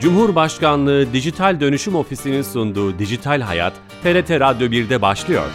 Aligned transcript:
Cumhurbaşkanlığı 0.00 1.12
Dijital 1.12 1.60
Dönüşüm 1.60 1.94
Ofisi'nin 1.94 2.42
sunduğu 2.42 2.98
Dijital 2.98 3.40
Hayat, 3.40 3.72
TRT 4.02 4.30
Radyo 4.30 4.68
1'de 4.68 5.02
başlıyor. 5.02 5.48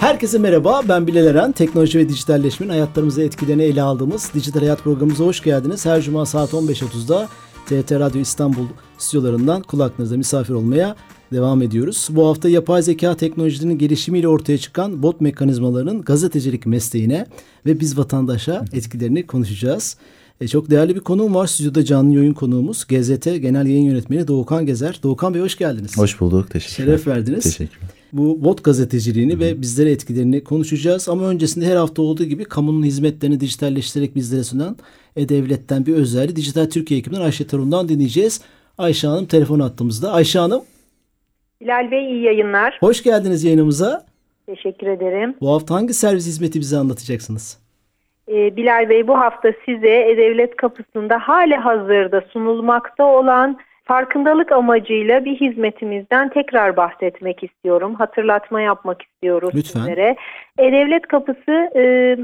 Herkese 0.00 0.38
merhaba, 0.38 0.80
ben 0.88 1.06
Bilal 1.06 1.26
Eren. 1.26 1.52
Teknoloji 1.52 1.98
ve 1.98 2.08
dijitalleşmenin 2.08 2.70
hayatlarımızı 2.70 3.22
etkilerini 3.22 3.62
ele 3.62 3.82
aldığımız 3.82 4.30
Dijital 4.34 4.60
Hayat 4.60 4.84
programımıza 4.84 5.24
hoş 5.24 5.42
geldiniz. 5.42 5.86
Her 5.86 6.00
cuma 6.00 6.26
saat 6.26 6.52
15.30'da 6.52 7.28
TRT 7.66 7.92
Radyo 7.92 8.20
İstanbul 8.20 8.66
stüdyolarından 8.98 9.62
kulaklarınızda 9.62 10.16
misafir 10.16 10.54
olmaya 10.54 10.96
devam 11.32 11.62
ediyoruz. 11.62 12.08
Bu 12.10 12.26
hafta 12.26 12.48
yapay 12.48 12.82
zeka 12.82 13.16
teknolojilerinin 13.16 13.78
gelişimiyle 13.78 14.28
ortaya 14.28 14.58
çıkan 14.58 15.02
bot 15.02 15.20
mekanizmalarının 15.20 16.02
gazetecilik 16.02 16.66
mesleğine 16.66 17.26
ve 17.66 17.80
biz 17.80 17.98
vatandaşa 17.98 18.64
etkilerini 18.72 19.26
konuşacağız. 19.26 19.96
E, 20.40 20.48
çok 20.48 20.70
değerli 20.70 20.94
bir 20.94 21.00
konuğum 21.00 21.34
var. 21.34 21.46
Stüdyoda 21.46 21.84
canlı 21.84 22.14
yayın 22.14 22.34
konuğumuz 22.34 22.84
GZT 22.84 23.24
Genel 23.24 23.66
Yayın 23.66 23.84
Yönetmeni 23.84 24.28
Doğukan 24.28 24.66
Gezer. 24.66 25.00
Doğukan 25.02 25.34
Bey 25.34 25.42
hoş 25.42 25.58
geldiniz. 25.58 25.98
Hoş 25.98 26.20
bulduk. 26.20 26.50
Teşekkürler. 26.50 26.86
Şeref 26.86 27.06
verdiniz. 27.06 27.42
Teşekkürler. 27.42 27.90
Bu 28.12 28.44
bot 28.44 28.64
gazeteciliğini 28.64 29.32
Hı-hı. 29.32 29.40
ve 29.40 29.62
bizlere 29.62 29.90
etkilerini 29.90 30.44
konuşacağız. 30.44 31.08
Ama 31.08 31.28
öncesinde 31.28 31.66
her 31.66 31.76
hafta 31.76 32.02
olduğu 32.02 32.24
gibi 32.24 32.44
kamunun 32.44 32.82
hizmetlerini 32.82 33.40
dijitalleştirerek 33.40 34.16
bizlere 34.16 34.44
sunan 34.44 34.76
E-Devlet'ten 35.16 35.86
bir 35.86 35.94
özelliği 35.94 36.36
Dijital 36.36 36.70
Türkiye 36.70 37.00
ekibinden 37.00 37.20
Ayşe 37.20 37.46
Tarun'dan 37.46 37.88
dinleyeceğiz. 37.88 38.40
Ayşe 38.78 39.06
Hanım 39.06 39.26
telefon 39.26 39.60
attığımızda. 39.60 40.12
Ayşe 40.12 40.38
Hanım. 40.38 40.60
Bilal 41.60 41.90
Bey 41.90 42.04
iyi 42.04 42.22
yayınlar. 42.22 42.76
Hoş 42.80 43.02
geldiniz 43.02 43.44
yayınımıza. 43.44 44.02
Teşekkür 44.46 44.86
ederim. 44.86 45.34
Bu 45.40 45.54
hafta 45.54 45.74
hangi 45.74 45.94
servis 45.94 46.26
hizmeti 46.26 46.60
bize 46.60 46.76
anlatacaksınız? 46.76 47.60
Ee, 48.28 48.56
Bilal 48.56 48.88
Bey 48.88 49.08
bu 49.08 49.18
hafta 49.18 49.52
size 49.64 49.88
E-Devlet 49.88 50.56
kapısında 50.56 51.18
hali 51.18 51.56
hazırda 51.56 52.20
sunulmakta 52.32 53.04
olan 53.04 53.58
farkındalık 53.84 54.52
amacıyla 54.52 55.24
bir 55.24 55.40
hizmetimizden 55.40 56.28
tekrar 56.28 56.76
bahsetmek 56.76 57.42
istiyorum. 57.44 57.94
Hatırlatma 57.94 58.60
yapmak 58.60 59.02
istiyoruz 59.02 59.50
Lütfen. 59.54 59.80
sizlere. 59.80 60.16
E-Devlet 60.58 61.06
kapısı 61.06 61.70
e, 61.76 62.16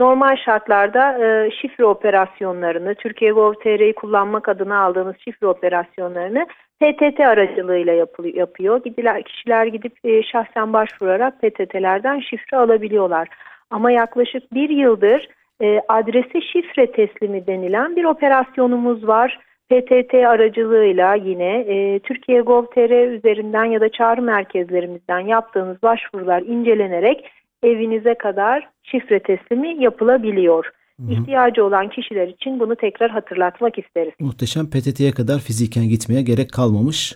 normal 0.00 0.36
şartlarda 0.36 1.18
e, 1.26 1.50
şifre 1.50 1.84
operasyonlarını, 1.84 2.94
Türkiye 2.94 3.30
Gov.tr'yi 3.32 3.94
kullanmak 3.94 4.48
adına 4.48 4.78
aldığınız 4.82 5.16
şifre 5.24 5.46
operasyonlarını 5.46 6.46
PTT 6.80 7.20
aracılığıyla 7.20 7.92
yapılıyor, 7.92 8.34
yapıyor. 8.34 8.84
Gidiler, 8.84 9.22
kişiler 9.22 9.66
gidip 9.66 9.92
e, 10.04 10.22
şahsen 10.22 10.72
başvurarak 10.72 11.42
PTT'lerden 11.42 12.20
şifre 12.20 12.56
alabiliyorlar. 12.56 13.28
Ama 13.70 13.90
yaklaşık 13.90 14.54
bir 14.54 14.70
yıldır 14.70 15.28
e, 15.62 15.80
adrese 15.88 16.40
şifre 16.40 16.92
teslimi 16.92 17.46
denilen 17.46 17.96
bir 17.96 18.04
operasyonumuz 18.04 19.08
var. 19.08 19.38
PTT 19.70 20.14
aracılığıyla 20.14 21.14
yine 21.14 21.60
e, 21.60 21.98
Türkiye 21.98 22.40
Gov.tr 22.40 23.08
üzerinden 23.12 23.64
ya 23.64 23.80
da 23.80 23.88
çağrı 23.88 24.22
merkezlerimizden 24.22 25.20
yaptığınız 25.20 25.82
başvurular 25.82 26.42
incelenerek 26.42 27.30
evinize 27.62 28.14
kadar 28.14 28.68
şifre 28.82 29.18
teslimi 29.18 29.82
yapılabiliyor. 29.82 30.70
Hı-hı. 31.06 31.12
İhtiyacı 31.12 31.64
olan 31.64 31.88
kişiler 31.88 32.28
için 32.28 32.60
bunu 32.60 32.76
tekrar 32.76 33.10
hatırlatmak 33.10 33.78
isteriz. 33.78 34.12
Muhteşem 34.20 34.66
PTT'ye 34.70 35.10
kadar 35.10 35.38
fiziken 35.38 35.88
gitmeye 35.88 36.22
gerek 36.22 36.52
kalmamış 36.52 37.14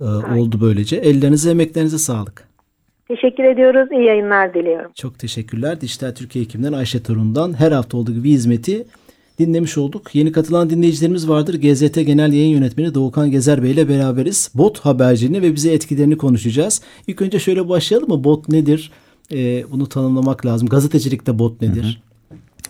e, 0.00 0.04
oldu 0.04 0.58
böylece. 0.60 0.96
Ellerinize 0.96 1.50
emeklerinize 1.50 1.98
sağlık. 1.98 2.48
Teşekkür 3.08 3.44
ediyoruz. 3.44 3.88
İyi 3.92 4.04
yayınlar 4.04 4.54
diliyorum. 4.54 4.90
Çok 4.94 5.18
teşekkürler. 5.18 5.80
Dijital 5.80 6.14
Türkiye 6.14 6.44
ekibinden 6.44 6.72
Ayşe 6.72 7.02
Torun'dan 7.02 7.60
her 7.60 7.72
hafta 7.72 7.96
olduğu 7.96 8.12
gibi 8.12 8.30
hizmeti 8.30 8.86
dinlemiş 9.38 9.78
olduk. 9.78 10.14
Yeni 10.14 10.32
katılan 10.32 10.70
dinleyicilerimiz 10.70 11.28
vardır. 11.28 11.54
GZT 11.54 11.94
Genel 11.94 12.32
Yayın 12.32 12.56
Yönetmeni 12.56 12.94
Doğukan 12.94 13.30
Gezer 13.30 13.62
Bey 13.62 13.70
ile 13.70 13.88
beraberiz. 13.88 14.52
Bot 14.54 14.80
haberciliğini 14.80 15.42
ve 15.42 15.54
bize 15.54 15.72
etkilerini 15.72 16.16
konuşacağız. 16.16 16.82
İlk 17.06 17.22
önce 17.22 17.38
şöyle 17.38 17.68
başlayalım 17.68 18.08
mı? 18.08 18.24
Bot 18.24 18.48
nedir? 18.48 18.92
Ee, 19.32 19.64
bunu 19.70 19.88
tanımlamak 19.88 20.46
lazım. 20.46 20.68
Gazetecilikte 20.68 21.38
bot 21.38 21.62
nedir? 21.62 21.82
Hı 21.82 21.88
hı. 21.88 22.05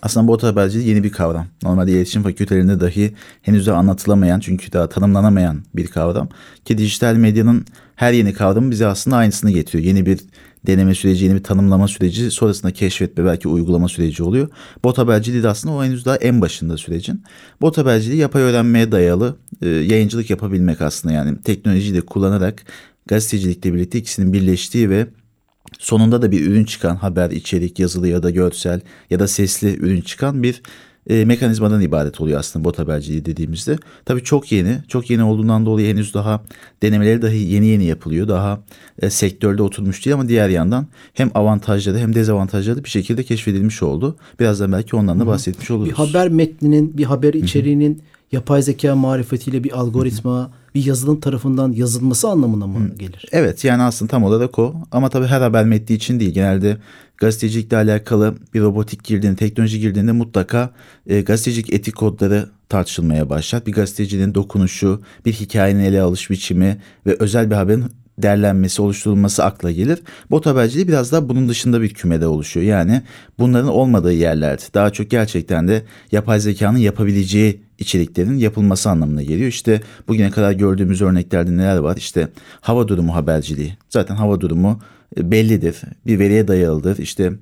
Aslında 0.01 0.27
bot 0.27 0.43
haberciliği 0.43 0.89
yeni 0.89 1.03
bir 1.03 1.11
kavram. 1.11 1.45
Normalde 1.63 1.91
iletişim 1.91 2.23
fakültelerinde 2.23 2.79
dahi 2.79 3.13
henüz 3.41 3.67
de 3.67 3.71
anlatılamayan 3.71 4.39
çünkü 4.39 4.73
daha 4.73 4.89
tanımlanamayan 4.89 5.63
bir 5.75 5.87
kavram. 5.87 6.29
Ki 6.65 6.77
dijital 6.77 7.15
medyanın 7.15 7.65
her 7.95 8.13
yeni 8.13 8.33
kavramı 8.33 8.71
bize 8.71 8.87
aslında 8.87 9.17
aynısını 9.17 9.51
getiriyor. 9.51 9.83
Yeni 9.83 10.05
bir 10.05 10.19
deneme 10.67 10.95
süreci, 10.95 11.25
yeni 11.25 11.35
bir 11.35 11.43
tanımlama 11.43 11.87
süreci, 11.87 12.31
sonrasında 12.31 12.71
keşfet 12.71 13.17
ve 13.17 13.25
belki 13.25 13.47
uygulama 13.47 13.87
süreci 13.87 14.23
oluyor. 14.23 14.49
Bot 14.83 14.97
haberciliği 14.97 15.43
de 15.43 15.49
aslında 15.49 15.75
o 15.75 15.83
henüz 15.83 16.05
daha 16.05 16.15
en 16.15 16.41
başında 16.41 16.77
sürecin. 16.77 17.23
Bot 17.61 17.77
haberciliği 17.77 18.21
yapay 18.21 18.41
öğrenmeye 18.41 18.91
dayalı 18.91 19.35
e, 19.61 19.67
yayıncılık 19.67 20.29
yapabilmek 20.29 20.81
aslında 20.81 21.13
yani 21.13 21.41
teknolojiyi 21.41 21.93
de 21.93 22.01
kullanarak 22.01 22.63
gazetecilikle 23.05 23.73
birlikte 23.73 23.99
ikisinin 23.99 24.33
birleştiği 24.33 24.89
ve 24.89 25.07
sonunda 25.79 26.21
da 26.21 26.31
bir 26.31 26.47
ürün 26.47 26.65
çıkan 26.65 26.95
haber, 26.95 27.31
içerik, 27.31 27.79
yazılı 27.79 28.07
ya 28.07 28.23
da 28.23 28.29
görsel 28.29 28.81
ya 29.09 29.19
da 29.19 29.27
sesli 29.27 29.75
ürün 29.77 30.01
çıkan 30.01 30.43
bir 30.43 30.61
e, 31.09 31.25
mekanizmadan 31.25 31.81
ibaret 31.81 32.21
oluyor 32.21 32.39
aslında 32.39 32.65
bot 32.65 32.79
haberciliği 32.79 33.25
dediğimizde. 33.25 33.77
Tabii 34.05 34.23
çok 34.23 34.51
yeni, 34.51 34.77
çok 34.87 35.09
yeni 35.09 35.23
olduğundan 35.23 35.65
dolayı 35.65 35.87
henüz 35.87 36.13
daha 36.13 36.43
denemeleri 36.81 37.21
dahi 37.21 37.37
yeni 37.37 37.65
yeni 37.65 37.85
yapılıyor. 37.85 38.27
Daha 38.27 38.59
e, 39.01 39.09
sektörde 39.09 39.61
oturmuş 39.61 40.05
değil 40.05 40.13
ama 40.13 40.29
diğer 40.29 40.49
yandan 40.49 40.87
hem 41.13 41.31
avantajları 41.35 41.97
hem 41.97 42.15
dezavantajları 42.15 42.83
bir 42.83 42.89
şekilde 42.89 43.23
keşfedilmiş 43.23 43.83
oldu. 43.83 44.15
Birazdan 44.39 44.71
belki 44.71 44.95
ondan 44.95 45.19
da 45.19 45.27
bahsetmiş 45.27 45.71
oluruz. 45.71 45.89
Bir 45.89 45.95
haber 45.95 46.29
metninin, 46.29 46.97
bir 46.97 47.03
haber 47.03 47.33
içeriğinin 47.33 47.93
Hı-hı. 47.93 48.03
yapay 48.31 48.61
zeka 48.61 48.95
marifetiyle 48.95 49.63
bir 49.63 49.79
algoritma, 49.79 50.39
Hı-hı 50.39 50.51
bir 50.77 50.85
yazılım 50.85 51.19
tarafından 51.19 51.71
yazılması 51.71 52.27
anlamına 52.27 52.67
mı 52.67 52.95
gelir? 52.95 53.25
Evet 53.31 53.63
yani 53.63 53.83
aslında 53.83 54.11
tam 54.11 54.23
olarak 54.23 54.59
o 54.59 54.75
ama 54.91 55.09
tabii 55.09 55.25
her 55.25 55.41
haber 55.41 55.65
metni 55.65 55.95
için 55.95 56.19
değil. 56.19 56.33
Genelde 56.33 56.77
gazetecilikle 57.17 57.77
alakalı 57.77 58.35
bir 58.53 58.61
robotik 58.61 59.03
girdiğinde, 59.03 59.35
teknoloji 59.35 59.79
girdiğinde 59.79 60.11
mutlaka 60.11 60.73
e, 61.07 61.21
gazetecilik 61.21 61.73
etik 61.73 61.95
kodları 61.95 62.49
tartışılmaya 62.69 63.29
başlar. 63.29 63.65
Bir 63.65 63.73
gazetecinin 63.73 64.35
dokunuşu, 64.35 65.01
bir 65.25 65.33
hikayenin 65.33 65.83
ele 65.83 66.01
alış 66.01 66.29
biçimi 66.29 66.77
ve 67.05 67.15
özel 67.19 67.49
bir 67.49 67.55
haberin 67.55 67.85
derlenmesi, 68.17 68.81
oluşturulması 68.81 69.45
akla 69.45 69.71
gelir. 69.71 69.99
Bot 70.31 70.45
haberciliği 70.45 70.87
biraz 70.87 71.11
daha 71.11 71.29
bunun 71.29 71.49
dışında 71.49 71.81
bir 71.81 71.93
kümede 71.93 72.27
oluşuyor. 72.27 72.65
Yani 72.65 73.01
bunların 73.39 73.69
olmadığı 73.69 74.13
yerlerde 74.13 74.63
daha 74.73 74.89
çok 74.89 75.09
gerçekten 75.09 75.67
de 75.67 75.83
yapay 76.11 76.39
zekanın 76.39 76.77
yapabileceği 76.77 77.61
içeriklerin 77.79 78.37
yapılması 78.37 78.89
anlamına 78.89 79.23
geliyor. 79.23 79.49
İşte 79.49 79.81
bugüne 80.07 80.31
kadar 80.31 80.51
gördüğümüz 80.51 81.01
örneklerde 81.01 81.57
neler 81.57 81.77
var? 81.77 81.97
İşte 81.97 82.27
hava 82.61 82.87
durumu 82.87 83.15
haberciliği. 83.15 83.77
Zaten 83.89 84.15
hava 84.15 84.41
durumu 84.41 84.79
e, 85.17 85.31
bellidir. 85.31 85.81
Bir 86.05 86.19
veriye 86.19 86.47
dayalıdır. 86.47 86.97
İşte 86.97 87.33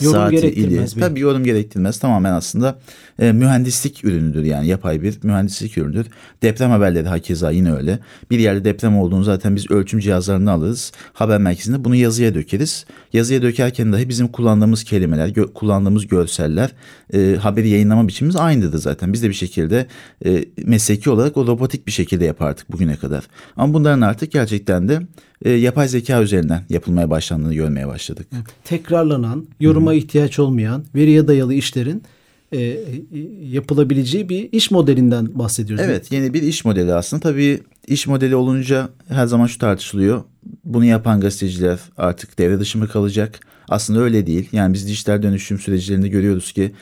Yorum 0.00 0.16
saati, 0.16 0.36
gerektirmez. 0.36 0.92
Ili. 0.92 1.00
Tabii 1.00 1.20
yorum 1.20 1.44
gerektirmez. 1.44 1.98
Tamamen 1.98 2.32
aslında 2.32 2.78
e, 3.18 3.32
mühendislik 3.32 4.04
ürünüdür 4.04 4.44
yani 4.44 4.66
yapay 4.66 5.02
bir 5.02 5.18
mühendislik 5.22 5.78
ürünüdür. 5.78 6.06
Deprem 6.42 6.70
haberleri 6.70 7.08
hakeza 7.08 7.50
yine 7.50 7.72
öyle. 7.72 7.98
Bir 8.30 8.38
yerde 8.38 8.64
deprem 8.64 8.98
olduğunu 8.98 9.24
zaten 9.24 9.56
biz 9.56 9.70
ölçüm 9.70 10.00
cihazlarını 10.00 10.50
alırız. 10.50 10.92
Haber 11.12 11.38
merkezinde 11.38 11.84
bunu 11.84 11.94
yazıya 11.96 12.34
dökeriz. 12.34 12.86
Yazıya 13.12 13.42
dökerken 13.42 13.92
dahi 13.92 14.08
bizim 14.08 14.28
kullandığımız 14.28 14.84
kelimeler, 14.84 15.28
gö- 15.28 15.52
kullandığımız 15.52 16.06
görseller, 16.06 16.70
e, 17.14 17.36
haberi 17.40 17.68
yayınlama 17.68 18.08
biçimimiz 18.08 18.36
aynıdır 18.36 18.78
zaten. 18.78 19.12
Biz 19.12 19.22
de 19.22 19.28
bir 19.28 19.34
şekilde 19.34 19.86
e, 20.24 20.44
mesleki 20.66 21.10
olarak 21.10 21.36
o 21.36 21.46
robotik 21.46 21.86
bir 21.86 21.92
şekilde 21.92 22.24
yapardık 22.24 22.72
bugüne 22.72 22.96
kadar. 22.96 23.24
Ama 23.56 23.74
bunların 23.74 24.00
artık 24.00 24.32
gerçekten 24.32 24.88
de 24.88 25.00
e, 25.44 25.50
yapay 25.50 25.88
zeka 25.88 26.22
üzerinden 26.22 26.64
yapılmaya 26.70 27.10
başlandığını 27.10 27.54
görmeye 27.54 27.88
başladık. 27.88 28.26
Tekrarlanan, 28.64 29.46
yoruma 29.60 29.90
Hı-hı. 29.90 29.98
ihtiyaç 29.98 30.38
olmayan, 30.38 30.84
veriye 30.94 31.28
dayalı 31.28 31.54
işlerin 31.54 32.02
e, 32.52 32.78
yapılabileceği 33.42 34.28
bir 34.28 34.52
iş 34.52 34.70
modelinden 34.70 35.38
bahsediyoruz. 35.38 35.84
Evet 35.84 36.12
yeni 36.12 36.34
bir 36.34 36.42
iş 36.42 36.64
modeli 36.64 36.94
aslında. 36.94 37.22
Tabii 37.22 37.60
iş 37.86 38.06
modeli 38.06 38.36
olunca 38.36 38.88
her 39.08 39.26
zaman 39.26 39.46
şu 39.46 39.58
tartışılıyor. 39.58 40.22
Bunu 40.64 40.84
yapan 40.84 41.20
gazeteciler 41.20 41.78
artık 41.96 42.38
devre 42.38 42.60
dışı 42.60 42.78
mı 42.78 42.88
kalacak? 42.88 43.40
Aslında 43.68 44.00
öyle 44.00 44.26
değil. 44.26 44.48
Yani 44.52 44.74
biz 44.74 44.88
dijital 44.88 45.22
dönüşüm 45.22 45.58
süreçlerinde 45.58 46.08
görüyoruz 46.08 46.52
ki 46.52 46.72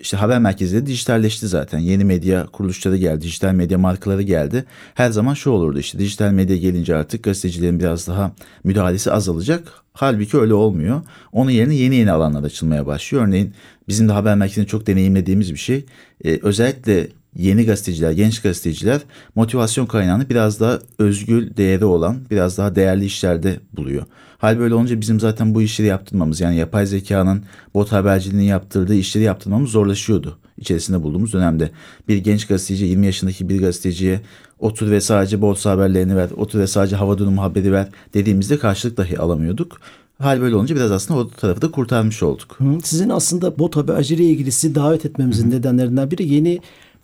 işte 0.00 0.16
haber 0.16 0.38
merkezleri 0.38 0.86
dijitalleşti 0.86 1.48
zaten. 1.48 1.78
Yeni 1.78 2.04
medya 2.04 2.46
kuruluşları 2.46 2.96
geldi, 2.96 3.20
dijital 3.20 3.52
medya 3.52 3.78
markaları 3.78 4.22
geldi. 4.22 4.64
Her 4.94 5.10
zaman 5.10 5.34
şu 5.34 5.50
olurdu 5.50 5.78
işte 5.78 5.98
dijital 5.98 6.30
medya 6.30 6.56
gelince 6.56 6.96
artık 6.96 7.24
gazetecilerin 7.24 7.80
biraz 7.80 8.08
daha 8.08 8.32
müdahalesi 8.64 9.12
azalacak. 9.12 9.72
Halbuki 9.92 10.38
öyle 10.38 10.54
olmuyor. 10.54 11.02
Onun 11.32 11.50
yerine 11.50 11.74
yeni 11.74 11.94
yeni 11.94 12.12
alanlar 12.12 12.42
açılmaya 12.42 12.86
başlıyor. 12.86 13.26
Örneğin 13.26 13.54
bizim 13.88 14.08
de 14.08 14.12
haber 14.12 14.36
merkezinde 14.36 14.66
çok 14.66 14.86
deneyimlediğimiz 14.86 15.52
bir 15.52 15.58
şey. 15.58 15.84
Ee, 16.24 16.38
özellikle 16.42 17.08
yeni 17.36 17.66
gazeteciler, 17.66 18.12
genç 18.12 18.42
gazeteciler 18.42 19.00
motivasyon 19.34 19.86
kaynağını 19.86 20.28
biraz 20.28 20.60
daha 20.60 20.78
özgül 20.98 21.56
değeri 21.56 21.84
olan, 21.84 22.18
biraz 22.30 22.58
daha 22.58 22.74
değerli 22.74 23.04
işlerde 23.04 23.60
buluyor. 23.72 24.06
Hal 24.40 24.58
böyle 24.58 24.74
olunca 24.74 25.00
bizim 25.00 25.20
zaten 25.20 25.54
bu 25.54 25.62
işleri 25.62 25.88
yaptırmamız 25.88 26.40
yani 26.40 26.56
yapay 26.56 26.86
zekanın 26.86 27.42
bot 27.74 27.92
haberciliğini 27.92 28.46
yaptırdığı 28.46 28.94
işleri 28.94 29.24
yaptırmamız 29.24 29.70
zorlaşıyordu 29.70 30.38
içerisinde 30.58 31.02
bulduğumuz 31.02 31.32
dönemde. 31.32 31.70
Bir 32.08 32.16
genç 32.16 32.46
gazeteci 32.46 32.84
20 32.84 33.06
yaşındaki 33.06 33.48
bir 33.48 33.60
gazeteciye 33.60 34.20
otur 34.58 34.90
ve 34.90 35.00
sadece 35.00 35.40
borsa 35.40 35.70
haberlerini 35.70 36.16
ver, 36.16 36.30
otur 36.36 36.58
ve 36.58 36.66
sadece 36.66 36.96
hava 36.96 37.18
durumu 37.18 37.42
haberi 37.42 37.72
ver 37.72 37.88
dediğimizde 38.14 38.58
karşılık 38.58 38.96
dahi 38.96 39.18
alamıyorduk. 39.18 39.80
Hal 40.18 40.40
böyle 40.40 40.54
olunca 40.54 40.76
biraz 40.76 40.92
aslında 40.92 41.20
o 41.20 41.28
tarafı 41.28 41.62
da 41.62 41.70
kurtarmış 41.70 42.22
olduk. 42.22 42.58
Sizin 42.84 43.08
aslında 43.08 43.58
bot 43.58 43.76
haberciliğe 43.76 44.30
ilgili 44.30 44.52
sizi 44.52 44.74
davet 44.74 45.06
etmemizin 45.06 45.46
Hı. 45.46 45.50
nedenlerinden 45.50 46.10
biri 46.10 46.28
yeni 46.34 46.60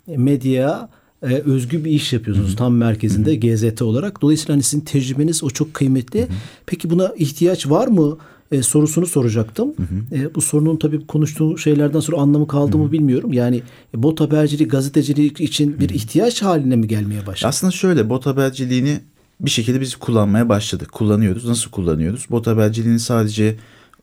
medya 0.07 0.89
e, 1.23 1.35
özgü 1.35 1.85
bir 1.85 1.91
iş 1.91 2.13
yapıyorsunuz 2.13 2.51
Hı. 2.51 2.55
tam 2.55 2.75
merkezinde 2.75 3.31
Hı. 3.31 3.35
GZT 3.35 3.81
olarak. 3.81 4.21
Dolayısıyla 4.21 4.53
hani 4.53 4.63
sizin 4.63 4.85
tecrübeniz 4.85 5.43
o 5.43 5.49
çok 5.49 5.73
kıymetli. 5.73 6.21
Hı. 6.21 6.27
Peki 6.65 6.89
buna 6.89 7.13
ihtiyaç 7.17 7.69
var 7.69 7.87
mı? 7.87 8.17
e, 8.51 8.63
sorusunu 8.63 9.05
soracaktım. 9.05 9.73
Hı 9.77 9.83
hı. 9.83 10.21
E, 10.21 10.35
bu 10.35 10.41
sorunun 10.41 10.77
tabii 10.77 11.07
konuştuğu 11.07 11.57
şeylerden 11.57 11.99
sonra 11.99 12.17
anlamı 12.17 12.47
kaldı 12.47 12.77
mı 12.77 12.91
bilmiyorum. 12.91 13.33
Yani 13.33 13.61
e, 13.97 14.03
bot 14.03 14.21
habercilik, 14.21 14.71
gazetecilik 14.71 15.41
için 15.41 15.79
bir 15.79 15.89
hı 15.89 15.93
hı. 15.93 15.97
ihtiyaç 15.97 16.41
haline 16.41 16.75
mi 16.75 16.87
gelmeye 16.87 17.27
başladı? 17.27 17.49
Aslında 17.49 17.71
şöyle 17.71 18.09
bot 18.09 18.25
haberciliğini 18.25 18.99
bir 19.39 19.49
şekilde 19.49 19.81
biz 19.81 19.95
kullanmaya 19.95 20.49
başladık. 20.49 20.91
Kullanıyoruz. 20.91 21.45
Nasıl 21.45 21.71
kullanıyoruz? 21.71 22.25
Bot 22.29 22.47
haberciliğini 22.47 22.99
sadece 22.99 23.55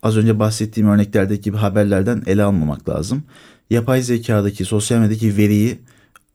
az 0.03 0.17
önce 0.17 0.39
bahsettiğim 0.39 0.89
örneklerdeki 0.89 1.41
gibi 1.41 1.57
haberlerden 1.57 2.23
ele 2.25 2.43
almamak 2.43 2.89
lazım. 2.89 3.23
Yapay 3.69 4.01
zekadaki, 4.01 4.65
sosyal 4.65 4.99
medyadaki 4.99 5.37
veriyi 5.37 5.77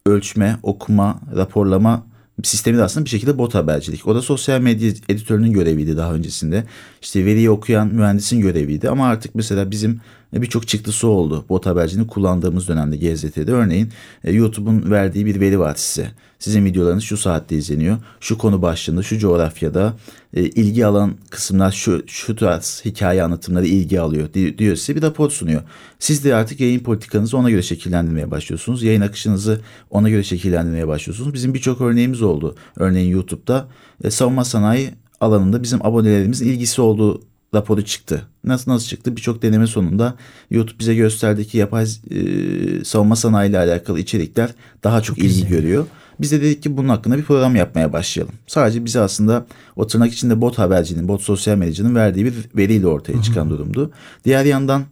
ölçme, 0.06 0.56
okuma, 0.62 1.20
raporlama 1.37 2.06
sistemi 2.43 2.79
de 2.79 2.82
aslında 2.82 3.05
bir 3.05 3.11
şekilde 3.11 3.38
bot 3.38 3.55
habercilik. 3.55 4.06
O 4.06 4.14
da 4.14 4.23
sosyal 4.23 4.61
medya 4.61 4.93
editörünün 5.08 5.52
göreviydi 5.52 5.97
daha 5.97 6.14
öncesinde. 6.14 6.64
İşte 7.02 7.25
veriyi 7.25 7.50
okuyan 7.50 7.94
mühendisin 7.94 8.41
göreviydi 8.41 8.91
ama 8.91 9.08
artık 9.08 9.35
mesela 9.35 9.70
bizim 9.70 10.00
birçok 10.32 10.68
çıktısı 10.68 11.08
oldu 11.08 11.44
bot 11.48 11.66
haberciliğini 11.66 12.06
kullandığımız 12.08 12.68
dönemde 12.68 12.96
GZT'de. 12.96 13.52
Örneğin 13.52 13.92
e, 14.24 14.32
YouTube'un 14.32 14.90
verdiği 14.90 15.26
bir 15.26 15.40
veri 15.40 15.58
var 15.58 15.74
size. 15.74 16.10
Sizin 16.38 16.64
videolarınız 16.64 17.04
şu 17.04 17.16
saatte 17.16 17.56
izleniyor. 17.56 17.98
Şu 18.20 18.38
konu 18.38 18.62
başlığında, 18.62 19.02
şu 19.02 19.18
coğrafyada 19.18 19.96
e, 20.34 20.42
ilgi 20.42 20.86
alan 20.86 21.14
kısımlar 21.30 21.72
şu 21.72 22.02
şu 22.06 22.36
tarz 22.36 22.82
hikaye 22.84 23.22
anlatımları 23.22 23.66
ilgi 23.66 24.00
alıyor 24.00 24.28
diyor 24.58 24.76
size 24.76 24.96
bir 24.96 25.02
rapor 25.02 25.30
sunuyor. 25.30 25.62
Siz 25.98 26.24
de 26.24 26.34
artık 26.34 26.60
yayın 26.60 26.80
politikanızı 26.80 27.36
ona 27.36 27.50
göre 27.50 27.62
şekillendirmeye 27.62 28.30
başlıyorsunuz. 28.30 28.82
Yayın 28.82 29.00
akışınızı 29.00 29.60
ona 29.90 30.10
göre 30.10 30.22
şekillendirmeye 30.22 30.88
başlıyorsunuz. 30.88 31.34
Bizim 31.34 31.54
birçok 31.54 31.80
örneğimiz 31.80 32.22
oldu. 32.22 32.56
Örneğin 32.76 33.10
YouTube'da 33.10 33.68
e, 34.04 34.10
savunma 34.10 34.44
sanayi 34.44 34.90
alanında 35.20 35.62
bizim 35.62 35.86
abonelerimizin 35.86 36.46
ilgisi 36.46 36.82
olduğu 36.82 37.29
raporu 37.55 37.85
çıktı. 37.85 38.23
Nasıl 38.44 38.70
nasıl 38.70 38.87
çıktı? 38.87 39.17
Birçok 39.17 39.43
deneme 39.43 39.67
sonunda 39.67 40.14
YouTube 40.50 40.79
bize 40.79 40.94
gösterdi 40.94 41.47
ki 41.47 41.58
yapay 41.58 41.85
e, 41.85 42.85
savunma 42.85 43.17
sanayi 43.17 43.50
ile 43.50 43.58
alakalı 43.58 44.00
içerikler 44.00 44.50
daha 44.85 45.00
çok, 45.00 45.17
çok 45.17 45.25
ilgi 45.25 45.35
güzel. 45.35 45.49
görüyor. 45.49 45.87
Biz 46.20 46.32
de 46.32 46.43
dedik 46.43 46.62
ki 46.62 46.76
bunun 46.76 46.88
hakkında 46.88 47.19
bir 47.19 47.23
program 47.23 47.56
yapmaya 47.56 47.93
başlayalım. 47.93 48.35
Sadece 48.47 48.85
bize 48.85 49.00
aslında 49.00 49.47
o 49.76 49.87
tırnak 49.87 50.12
içinde 50.12 50.41
bot 50.41 50.58
habercinin, 50.58 51.08
bot 51.08 51.23
sosyal 51.23 51.56
medyacının 51.56 51.94
verdiği 51.94 52.25
bir 52.25 52.35
veriyle 52.56 52.87
ortaya 52.87 53.23
çıkan 53.23 53.43
Hı-hı. 53.43 53.50
durumdu. 53.50 53.91
Diğer 54.25 54.44
yandan 54.44 54.85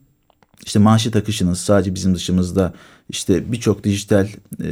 işte 0.66 0.78
manşet 0.78 1.16
akışınız 1.16 1.60
sadece 1.60 1.94
bizim 1.94 2.14
dışımızda 2.14 2.72
işte 3.08 3.52
birçok 3.52 3.84
dijital 3.84 4.28
e, 4.62 4.68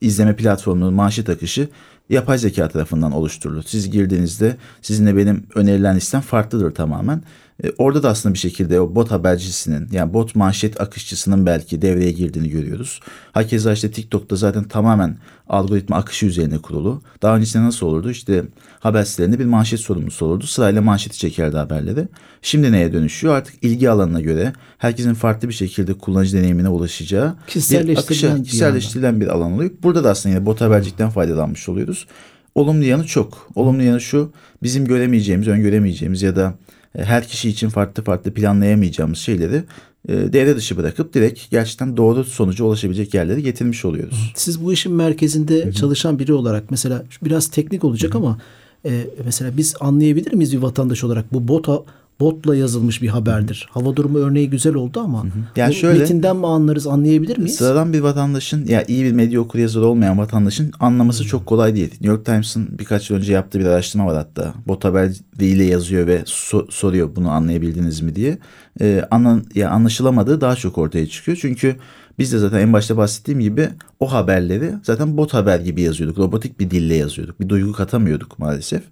izleme 0.00 0.36
platformunun 0.36 0.94
manşet 0.94 1.28
akışı 1.28 1.68
yapay 2.10 2.38
zeka 2.38 2.68
tarafından 2.68 3.12
oluşturulur. 3.12 3.62
Siz 3.62 3.90
girdiğinizde 3.90 4.56
sizinle 4.82 5.16
benim 5.16 5.46
önerilen 5.54 5.96
listem 5.96 6.20
farklıdır 6.20 6.74
tamamen. 6.74 7.22
E, 7.64 7.72
orada 7.78 8.02
da 8.02 8.08
aslında 8.08 8.34
bir 8.34 8.38
şekilde 8.38 8.80
o 8.80 8.94
bot 8.94 9.10
habercisinin 9.10 9.88
yani 9.92 10.14
bot 10.14 10.34
manşet 10.34 10.80
akışçısının 10.80 11.46
belki 11.46 11.82
devreye 11.82 12.10
girdiğini 12.10 12.50
görüyoruz. 12.50 13.00
Hakeza 13.32 13.72
işte 13.72 13.90
TikTok'ta 13.90 14.36
zaten 14.36 14.64
tamamen 14.64 15.16
algoritma 15.48 15.96
akışı 15.96 16.26
üzerine 16.26 16.58
kurulu. 16.58 17.02
Daha 17.22 17.36
öncesinde 17.36 17.62
nasıl 17.62 17.86
olurdu? 17.86 18.10
İşte 18.10 18.44
haber 18.80 19.04
sitelerinde 19.04 19.38
bir 19.38 19.44
manşet 19.44 19.80
sorumlusu 19.80 20.26
olurdu. 20.26 20.46
Sırayla 20.46 20.82
manşeti 20.82 21.18
çekerdi 21.18 21.56
haberleri. 21.56 22.08
Şimdi 22.42 22.72
neye 22.72 22.92
dönüşüyor? 22.92 23.34
Artık 23.34 23.54
ilgi 23.62 23.90
alanına 23.90 24.20
göre 24.20 24.52
herkesin 24.78 25.14
farklı 25.14 25.48
bir 25.48 25.54
şekilde 25.54 25.94
kullanıcı 25.94 26.36
deneyimine 26.36 26.68
ulaşacağı 26.68 27.36
bir 27.48 27.98
akışa, 27.98 28.36
bir 28.36 28.44
kişiselleştirilen 28.44 29.20
bir 29.20 29.26
alan 29.26 29.52
oluyor. 29.52 29.70
Burada 29.82 30.04
da 30.04 30.10
aslında 30.10 30.34
yine 30.34 30.46
bot 30.46 30.60
habercilikten 30.60 31.10
faydalanmış 31.10 31.68
oluyoruz. 31.68 32.06
Olumlu 32.54 32.84
yanı 32.84 33.06
çok. 33.06 33.48
Olumlu 33.54 33.82
yanı 33.82 34.00
şu 34.00 34.32
bizim 34.62 34.84
göremeyeceğimiz, 34.84 35.48
öngöremeyeceğimiz 35.48 36.22
ya 36.22 36.36
da 36.36 36.54
her 36.96 37.28
kişi 37.28 37.48
için 37.48 37.68
farklı 37.68 38.04
farklı 38.04 38.34
planlayamayacağımız 38.34 39.18
şeyleri 39.18 39.62
e, 40.08 40.32
devre 40.32 40.56
dışı 40.56 40.76
bırakıp 40.76 41.14
direkt 41.14 41.50
gerçekten 41.50 41.96
doğru 41.96 42.24
sonuca 42.24 42.64
ulaşabilecek 42.64 43.14
yerlere 43.14 43.40
getirmiş 43.40 43.84
oluyoruz. 43.84 44.32
Siz 44.36 44.64
bu 44.64 44.72
işin 44.72 44.92
merkezinde 44.92 45.64
Hı-hı. 45.64 45.72
çalışan 45.72 46.18
biri 46.18 46.32
olarak 46.32 46.70
mesela 46.70 47.04
biraz 47.22 47.48
teknik 47.48 47.84
olacak 47.84 48.14
Hı-hı. 48.14 48.22
ama 48.22 48.38
e, 48.84 49.06
mesela 49.24 49.56
biz 49.56 49.74
anlayabilir 49.80 50.32
miyiz 50.32 50.52
bir 50.52 50.62
vatandaş 50.62 51.04
olarak 51.04 51.32
bu 51.32 51.48
bota 51.48 51.82
botla 52.20 52.56
yazılmış 52.56 53.02
bir 53.02 53.08
haberdir. 53.08 53.68
Hava 53.70 53.96
durumu 53.96 54.18
örneği 54.18 54.50
güzel 54.50 54.74
oldu 54.74 55.00
ama 55.00 55.24
yani 55.56 55.74
şöyle, 55.74 55.98
metinden 55.98 56.36
mi 56.36 56.46
anlarız 56.46 56.86
anlayabilir 56.86 57.38
miyiz? 57.38 57.56
Sıradan 57.56 57.92
bir 57.92 58.00
vatandaşın 58.00 58.66
ya 58.66 58.84
iyi 58.88 59.04
bir 59.04 59.12
medya 59.12 59.40
okur 59.40 59.58
yazarı 59.58 59.86
olmayan 59.86 60.18
vatandaşın 60.18 60.72
anlaması 60.80 61.24
çok 61.24 61.46
kolay 61.46 61.74
değil. 61.74 61.90
New 61.90 62.08
York 62.08 62.26
Times'ın 62.26 62.78
birkaç 62.78 63.10
yıl 63.10 63.16
önce 63.16 63.32
yaptığı 63.32 63.58
bir 63.60 63.64
araştırma 63.64 64.06
var 64.06 64.16
hatta. 64.16 64.54
Bot 64.68 64.84
haber 64.84 65.12
diliyle 65.38 65.64
yazıyor 65.64 66.06
ve 66.06 66.20
so- 66.20 66.70
soruyor 66.70 67.16
bunu 67.16 67.30
anlayabildiniz 67.30 68.00
mi 68.00 68.16
diye. 68.16 68.38
Ee, 68.80 69.04
anla, 69.10 69.42
ya 69.54 69.70
anlaşılamadığı 69.70 70.40
daha 70.40 70.56
çok 70.56 70.78
ortaya 70.78 71.06
çıkıyor. 71.06 71.38
Çünkü 71.40 71.76
biz 72.18 72.32
de 72.32 72.38
zaten 72.38 72.60
en 72.60 72.72
başta 72.72 72.96
bahsettiğim 72.96 73.40
gibi 73.40 73.68
o 74.00 74.12
haberleri 74.12 74.72
zaten 74.82 75.16
bot 75.16 75.34
haber 75.34 75.60
gibi 75.60 75.82
yazıyorduk. 75.82 76.18
Robotik 76.18 76.60
bir 76.60 76.70
dille 76.70 76.94
yazıyorduk. 76.94 77.40
Bir 77.40 77.48
duygu 77.48 77.72
katamıyorduk 77.72 78.38
maalesef. 78.38 78.82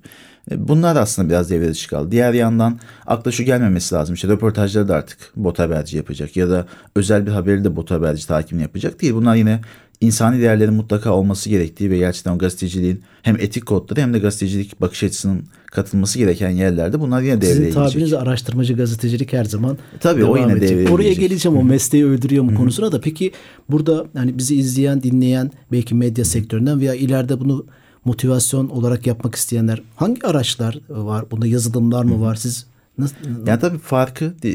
E, 0.51 0.69
bunlar 0.69 0.97
aslında 0.97 1.29
biraz 1.29 1.51
devre 1.51 1.71
dışı 1.71 1.89
kaldı. 1.89 2.11
Diğer 2.11 2.33
yandan 2.33 2.79
akla 3.07 3.33
şu 3.33 3.43
gelmemesi 3.43 3.95
lazım. 3.95 4.15
İşte 4.15 4.29
röportajları 4.29 4.89
da 4.89 4.97
artık 4.97 5.19
bot 5.37 5.59
haberci 5.59 5.97
yapacak 5.97 6.37
ya 6.37 6.51
da 6.51 6.67
özel 6.97 7.27
bir 7.27 7.31
haberi 7.31 7.65
de 7.65 7.77
bot 7.77 7.91
haberci 7.91 8.27
takibini 8.27 8.63
yapacak 8.63 9.03
değil. 9.03 9.15
Bunlar 9.15 9.37
yine 9.37 9.61
insani 10.01 10.41
değerlerin 10.41 10.75
mutlaka 10.75 11.13
olması 11.13 11.51
gerektiği 11.51 11.91
ve 11.91 11.99
gerçekten 11.99 12.33
o 12.33 12.39
gazeteciliğin 12.39 13.03
hem 13.23 13.37
etik 13.37 13.67
kodları 13.67 14.01
hem 14.01 14.15
de 14.15 14.19
gazetecilik 14.19 14.81
bakış 14.81 15.05
açısının 15.05 15.45
katılması 15.67 16.19
gereken 16.19 16.51
yerlerde 16.51 17.01
bunlar 17.01 17.23
yine 17.23 17.37
devreye 17.37 17.55
girecek. 17.55 17.73
Sizin 17.73 17.85
tabiriniz 17.85 18.13
araştırmacı 18.13 18.75
gazetecilik 18.75 19.33
her 19.33 19.45
zaman 19.45 19.79
Tabii 20.01 20.25
o 20.25 20.37
yine 20.37 20.53
edecek. 20.53 20.71
devreye 20.71 20.89
Oraya 20.89 21.13
geleceğim 21.13 21.59
o 21.59 21.65
mesleği 21.65 22.07
öldürüyor 22.07 22.45
mu 22.45 22.55
konusuna 22.55 22.93
da. 22.93 23.01
Peki 23.01 23.33
burada 23.71 24.07
hani 24.17 24.39
bizi 24.39 24.57
izleyen, 24.57 25.03
dinleyen 25.03 25.51
belki 25.73 25.95
medya 25.95 26.25
sektöründen 26.25 26.81
veya 26.81 26.95
ileride 26.95 27.41
bunu 27.41 27.67
motivasyon 28.09 28.69
olarak 28.69 29.07
yapmak 29.07 29.35
isteyenler 29.35 29.83
hangi 29.97 30.27
araçlar 30.27 30.81
var? 30.89 31.31
Bunda 31.31 31.47
yazılımlar 31.47 32.05
mı 32.05 32.21
var? 32.21 32.35
Siz 32.35 32.67
Nasıl? 32.99 33.17
Yani 33.47 33.61
tabii 33.61 33.79
farkı 33.79 34.35
e, 34.45 34.51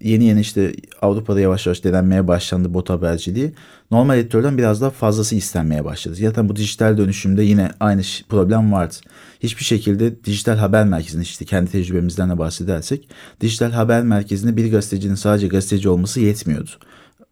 yeni 0.00 0.24
yeni 0.24 0.40
işte 0.40 0.74
Avrupa'da 1.02 1.40
yavaş 1.40 1.66
yavaş 1.66 1.84
denenmeye 1.84 2.28
başlandı 2.28 2.74
bot 2.74 2.90
haberciliği. 2.90 3.52
Normal 3.90 4.18
editörden 4.18 4.58
biraz 4.58 4.80
daha 4.80 4.90
fazlası 4.90 5.34
istenmeye 5.34 5.84
başladı. 5.84 6.14
Zaten 6.14 6.48
bu 6.48 6.56
dijital 6.56 6.98
dönüşümde 6.98 7.42
yine 7.42 7.70
aynı 7.80 8.02
problem 8.28 8.72
vardı. 8.72 8.94
Hiçbir 9.40 9.64
şekilde 9.64 10.24
dijital 10.24 10.56
haber 10.56 10.86
merkezinde 10.86 11.22
işte 11.22 11.44
kendi 11.44 11.70
tecrübemizden 11.70 12.30
de 12.30 12.38
bahsedersek 12.38 13.08
dijital 13.40 13.70
haber 13.70 14.02
merkezinde 14.02 14.56
bir 14.56 14.70
gazetecinin 14.70 15.14
sadece 15.14 15.48
gazeteci 15.48 15.88
olması 15.88 16.20
yetmiyordu 16.20 16.70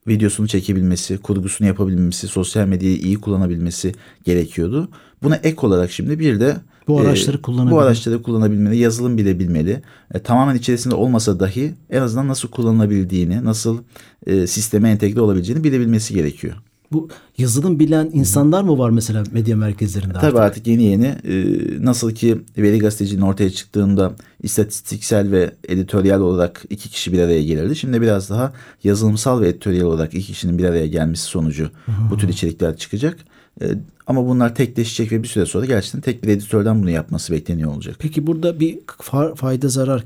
videosunu 0.09 0.49
çekebilmesi, 0.49 1.19
kurgusunu 1.19 1.69
yapabilmesi, 1.69 2.29
sosyal 2.29 2.67
medyayı 2.67 2.97
iyi 2.97 3.21
kullanabilmesi 3.21 3.93
gerekiyordu. 4.25 4.89
Buna 5.23 5.37
ek 5.37 5.67
olarak 5.67 5.91
şimdi 5.91 6.19
bir 6.19 6.41
de 6.41 6.57
bu 6.89 7.01
araçları 7.01 7.37
e, 7.37 7.43
kullanabilmeli. 7.43 7.77
Bu 7.77 7.81
araçları 7.81 8.23
kullanabilmeli, 8.23 8.77
yazılım 8.77 9.19
bilebilmeli. 9.19 9.83
E, 10.15 10.19
tamamen 10.19 10.55
içerisinde 10.55 10.95
olmasa 10.95 11.41
dahi 11.41 11.75
en 11.91 12.03
azından 12.03 12.29
nasıl 12.29 12.49
kullanılabildiğini, 12.49 13.45
nasıl 13.45 13.79
e, 14.27 14.47
sisteme 14.47 14.91
entegre 14.91 15.21
olabileceğini 15.21 15.65
bilebilmesi 15.65 16.15
gerekiyor. 16.15 16.55
Bu 16.93 17.09
yazılım 17.39 17.79
bilen 17.79 18.11
insanlar 18.13 18.63
mı 18.63 18.79
var 18.79 18.91
mesela 18.91 19.23
medya 19.33 19.57
merkezlerinde 19.57 20.13
Tabii 20.13 20.27
artık, 20.27 20.41
artık 20.41 20.67
yeni 20.67 20.83
yeni 20.83 21.07
e, 21.07 21.45
nasıl 21.85 22.11
ki 22.11 22.43
veri 22.59 22.79
gazeteciliğinin 22.79 23.27
ortaya 23.27 23.51
çıktığında 23.51 24.13
istatistiksel 24.43 25.31
ve 25.31 25.53
editoryal 25.69 26.21
olarak 26.21 26.63
iki 26.71 26.89
kişi 26.89 27.13
bir 27.13 27.19
araya 27.19 27.43
gelirdi. 27.43 27.77
Şimdi 27.77 28.03
biraz 28.03 28.31
daha 28.31 28.53
yazılımsal 28.85 29.41
ve 29.41 29.49
editoryal 29.49 29.87
olarak 29.87 30.15
iki 30.15 30.27
kişinin 30.33 30.59
bir 30.59 30.65
araya 30.65 30.87
gelmesi 30.87 31.23
sonucu 31.23 31.71
bu 32.11 32.17
tür 32.17 32.29
içerikler 32.29 32.77
çıkacak. 32.77 33.17
E, 33.61 33.65
ama 34.07 34.27
bunlar 34.27 34.55
tekleşecek 34.55 35.13
ve 35.13 35.23
bir 35.23 35.29
süre 35.29 35.47
sonra 35.47 35.67
gerçekten 35.67 36.01
tek 36.01 36.25
bir 36.25 36.29
editörden 36.29 36.83
bunu 36.83 36.91
yapması 36.91 37.33
bekleniyor 37.33 37.75
olacak. 37.75 37.97
Peki 37.99 38.27
burada 38.27 38.61
bir 38.61 38.79
fayda 39.35 39.69
zarar 39.69 40.05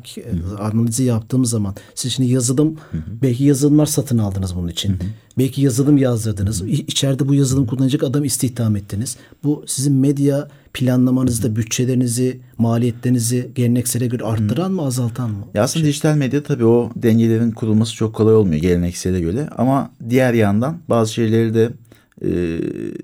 analizi 0.59 1.05
yaptığımız 1.05 1.51
zaman 1.51 1.75
siz 1.95 2.13
şimdi 2.13 2.31
yazılım 2.31 2.77
hı 2.91 2.97
hı. 2.97 3.03
belki 3.23 3.45
yazılımlar 3.45 3.87
satın 3.87 4.19
aldınız 4.19 4.57
bunun 4.57 4.69
için. 4.69 4.89
Hı 4.89 4.95
hı. 4.95 5.09
Belki 5.39 5.63
yazılım 5.63 5.97
yazdırdınız. 5.97 6.61
Hı 6.61 6.65
hı. 6.65 6.69
İçeride 6.69 7.29
bu 7.29 7.35
yazılım 7.35 7.67
kullanacak 7.67 8.03
adam 8.03 8.25
istihdam 8.25 8.77
ettiniz. 8.77 9.17
Bu 9.45 9.65
sizin 9.67 9.95
medya 9.95 10.49
planlamanızda 10.75 11.57
bütçelerinizi, 11.57 12.41
maliyetlerinizi 12.59 13.51
geleneksele 13.55 14.07
göre 14.07 14.25
arttıran 14.25 14.73
mı, 14.73 14.83
azaltan 14.83 15.31
mı? 15.31 15.45
Ya 15.55 15.63
aslında 15.63 15.83
şey. 15.83 15.93
dijital 15.93 16.17
medya 16.17 16.43
tabii 16.43 16.65
o 16.65 16.91
dengelerin 16.97 17.51
kurulması 17.51 17.95
çok 17.95 18.15
kolay 18.15 18.35
olmuyor 18.35 18.61
geleneksele 18.61 19.21
göre. 19.21 19.49
Ama 19.57 19.91
diğer 20.11 20.35
yandan 20.35 20.79
bazı 20.89 21.13
şeyleri 21.13 21.55
de 21.55 21.71
e, 22.23 22.29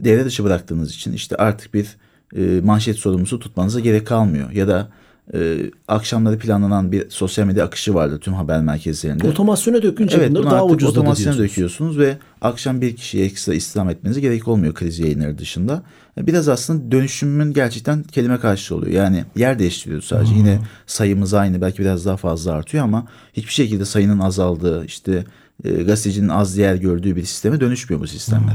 devre 0.04 0.24
dışı 0.24 0.44
bıraktığınız 0.44 0.94
için 0.94 1.12
işte 1.12 1.36
artık 1.36 1.74
bir 1.74 1.96
e, 2.36 2.60
manşet 2.60 2.96
sorumlusu 2.96 3.38
tutmanıza 3.38 3.80
gerek 3.80 4.06
kalmıyor. 4.06 4.50
Ya 4.50 4.68
da 4.68 4.88
e, 5.34 5.70
akşamları 5.88 6.38
planlanan 6.38 6.92
bir 6.92 7.10
sosyal 7.10 7.46
medya 7.46 7.64
akışı 7.64 7.94
vardı 7.94 8.18
tüm 8.18 8.34
haber 8.34 8.62
merkezlerinde. 8.62 9.28
Otomasyona 9.28 9.82
dökünce 9.82 10.16
evet, 10.16 10.30
bunları 10.30 10.44
daha 10.44 10.66
ucuz 10.66 10.88
otomasyona 10.88 11.38
döküyorsunuz 11.38 11.98
ve 11.98 12.16
akşam 12.40 12.80
bir 12.80 12.96
kişiye 12.96 13.24
ekstra 13.24 13.54
istihdam 13.54 13.90
etmenize 13.90 14.20
gerek 14.20 14.48
olmuyor 14.48 14.74
kriz 14.74 14.98
yayınları 14.98 15.38
dışında. 15.38 15.82
Biraz 16.18 16.48
aslında 16.48 16.92
dönüşümün 16.92 17.52
gerçekten 17.52 18.02
kelime 18.02 18.38
karşı 18.38 18.76
oluyor. 18.76 18.92
Yani 18.92 19.24
yer 19.36 19.58
değiştiriyoruz 19.58 20.04
sadece. 20.04 20.30
Hmm. 20.32 20.38
Yine 20.38 20.58
sayımız 20.86 21.34
aynı 21.34 21.60
belki 21.60 21.78
biraz 21.78 22.06
daha 22.06 22.16
fazla 22.16 22.52
artıyor 22.52 22.84
ama 22.84 23.06
hiçbir 23.32 23.52
şekilde 23.52 23.84
sayının 23.84 24.18
azaldığı 24.18 24.84
işte 24.84 25.24
e, 25.64 25.70
gazetecinin 25.70 26.28
az 26.28 26.56
yer 26.56 26.74
gördüğü 26.74 27.16
bir 27.16 27.24
sisteme 27.24 27.60
dönüşmüyor 27.60 28.00
bu 28.02 28.06
sistemler. 28.06 28.54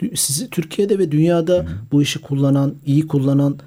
Hı. 0.00 0.06
Sizi 0.16 0.50
Türkiye'de 0.50 0.98
ve 0.98 1.12
dünyada 1.12 1.54
hı 1.54 1.60
hı. 1.60 1.66
bu 1.92 2.02
işi 2.02 2.20
kullanan, 2.20 2.74
iyi 2.86 3.06
kullanan 3.06 3.58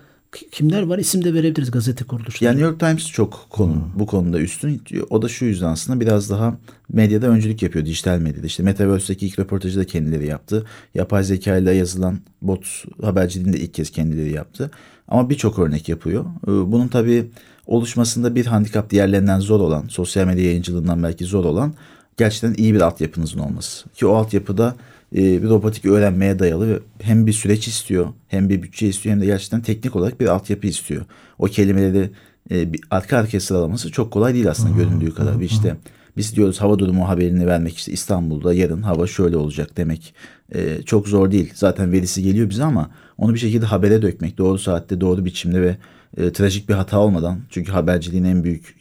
kimler 0.51 0.81
var? 0.81 0.97
İsim 0.97 1.23
de 1.23 1.33
verebiliriz 1.33 1.71
gazete 1.71 2.05
kuruluşları. 2.05 2.45
Yani 2.45 2.55
New 2.55 2.69
York 2.69 2.79
Times 2.79 3.11
çok 3.11 3.47
konu, 3.49 3.73
hmm. 3.73 3.99
bu 3.99 4.05
konuda 4.05 4.39
üstün. 4.39 4.81
O 5.09 5.21
da 5.21 5.27
şu 5.27 5.45
yüzden 5.45 5.67
aslında 5.67 5.99
biraz 5.99 6.29
daha 6.29 6.57
medyada 6.93 7.27
öncülük 7.27 7.61
yapıyor 7.61 7.85
dijital 7.85 8.19
medyada. 8.19 8.47
İşte 8.47 8.63
Metaverse'deki 8.63 9.27
ilk 9.27 9.39
röportajı 9.39 9.79
da 9.79 9.85
kendileri 9.85 10.27
yaptı. 10.27 10.65
Yapay 10.95 11.23
zeka 11.23 11.57
ile 11.57 11.71
yazılan 11.71 12.19
bot 12.41 12.83
haberciliğini 13.01 13.53
de 13.53 13.59
ilk 13.59 13.73
kez 13.73 13.89
kendileri 13.89 14.31
yaptı. 14.31 14.71
Ama 15.07 15.29
birçok 15.29 15.59
örnek 15.59 15.89
yapıyor. 15.89 16.25
Ee, 16.47 16.47
bunun 16.47 16.87
tabii 16.87 17.29
oluşmasında 17.67 18.35
bir 18.35 18.45
handikap 18.45 18.89
diğerlerinden 18.89 19.39
zor 19.39 19.59
olan, 19.59 19.87
sosyal 19.87 20.25
medya 20.25 20.45
yayıncılığından 20.45 21.03
belki 21.03 21.25
zor 21.25 21.45
olan 21.45 21.73
gerçekten 22.17 22.53
iyi 22.53 22.73
bir 22.73 22.81
altyapınızın 22.81 23.39
olması. 23.39 23.89
Ki 23.89 24.05
o 24.05 24.13
altyapıda 24.13 24.75
e, 25.13 25.43
bir 25.43 25.49
robotik 25.49 25.85
öğrenmeye 25.85 26.39
dayalı 26.39 26.69
ve 26.69 26.79
hem 27.01 27.27
bir 27.27 27.33
süreç 27.33 27.67
istiyor 27.67 28.07
hem 28.27 28.49
bir 28.49 28.63
bütçe 28.63 28.87
istiyor 28.87 29.15
hem 29.15 29.21
de 29.21 29.25
gerçekten 29.25 29.61
teknik 29.61 29.95
olarak 29.95 30.19
bir 30.19 30.27
altyapı 30.27 30.67
istiyor. 30.67 31.05
O 31.39 31.45
kelimeleri 31.45 32.09
e, 32.51 32.73
bir 32.73 32.81
arka 32.91 33.17
arkaya 33.17 33.39
sıralaması 33.39 33.91
çok 33.91 34.11
kolay 34.11 34.33
değil 34.33 34.49
aslında 34.49 34.77
göründüğü 34.77 35.13
kadar. 35.13 35.39
Bir 35.39 35.45
işte 35.45 35.75
biz 36.17 36.35
diyoruz 36.35 36.61
hava 36.61 36.79
durumu 36.79 37.09
haberini 37.09 37.47
vermek 37.47 37.77
işte 37.77 37.91
İstanbul'da 37.91 38.53
yarın 38.53 38.81
hava 38.81 39.07
şöyle 39.07 39.37
olacak 39.37 39.77
demek 39.77 40.13
e, 40.55 40.81
çok 40.81 41.07
zor 41.07 41.31
değil. 41.31 41.51
Zaten 41.55 41.91
verisi 41.91 42.23
geliyor 42.23 42.49
bize 42.49 42.63
ama 42.63 42.89
onu 43.17 43.33
bir 43.33 43.39
şekilde 43.39 43.65
habere 43.65 44.01
dökmek 44.01 44.37
doğru 44.37 44.57
saatte 44.57 45.01
doğru 45.01 45.25
biçimde 45.25 45.61
ve 45.61 45.77
e, 46.17 46.31
trajik 46.31 46.69
bir 46.69 46.73
hata 46.73 46.99
olmadan 46.99 47.39
çünkü 47.49 47.71
haberciliğin 47.71 48.23
en 48.23 48.43
büyük 48.43 48.77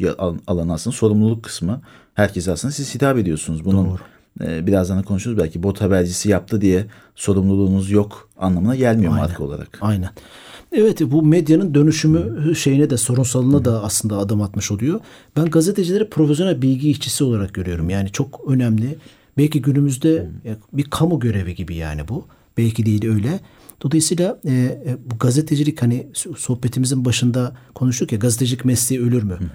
alanı 0.46 0.72
aslında 0.72 0.96
sorumluluk 0.96 1.42
kısmı. 1.42 1.80
Herkese 2.14 2.52
aslında 2.52 2.72
siz 2.72 2.94
hitap 2.94 3.18
ediyorsunuz. 3.18 3.64
Bunun 3.64 3.86
Doğru. 3.86 3.98
E, 4.40 4.66
birazdan 4.66 4.98
da 4.98 5.02
konuşuruz 5.02 5.38
belki 5.38 5.62
bot 5.62 5.80
habercisi 5.80 6.28
yaptı 6.28 6.60
diye 6.60 6.86
sorumluluğunuz 7.14 7.90
yok 7.90 8.28
anlamına 8.38 8.76
gelmiyor 8.76 9.12
Aynen. 9.12 9.26
marka 9.26 9.44
olarak. 9.44 9.78
Aynen. 9.80 10.10
Evet 10.72 11.00
bu 11.00 11.22
medyanın 11.22 11.74
dönüşümü 11.74 12.54
şeyine 12.54 12.90
de 12.90 12.96
sorunsalına 12.96 13.64
da 13.64 13.84
aslında 13.84 14.18
adım 14.18 14.42
atmış 14.42 14.70
oluyor. 14.70 15.00
Ben 15.36 15.44
gazetecileri 15.44 16.10
profesyonel 16.10 16.62
bilgi 16.62 16.90
işçisi 16.90 17.24
olarak 17.24 17.54
görüyorum. 17.54 17.90
Yani 17.90 18.12
çok 18.12 18.40
önemli. 18.48 18.98
Belki 19.38 19.62
günümüzde 19.62 20.30
bir 20.72 20.84
kamu 20.84 21.20
görevi 21.20 21.54
gibi 21.54 21.74
yani 21.74 22.08
bu. 22.08 22.26
Belki 22.56 22.86
değil 22.86 23.06
öyle. 23.06 23.40
Dolayısıyla 23.82 24.40
e, 24.44 24.50
e, 24.50 24.96
bu 25.06 25.18
gazetecilik 25.18 25.82
hani 25.82 26.06
sohbetimizin 26.36 27.04
başında 27.04 27.56
konuştuk 27.74 28.12
ya 28.12 28.18
gazetecilik 28.18 28.64
mesleği 28.64 29.02
ölür 29.02 29.22
mü? 29.22 29.34
Hı 29.34 29.44
hı. 29.44 29.48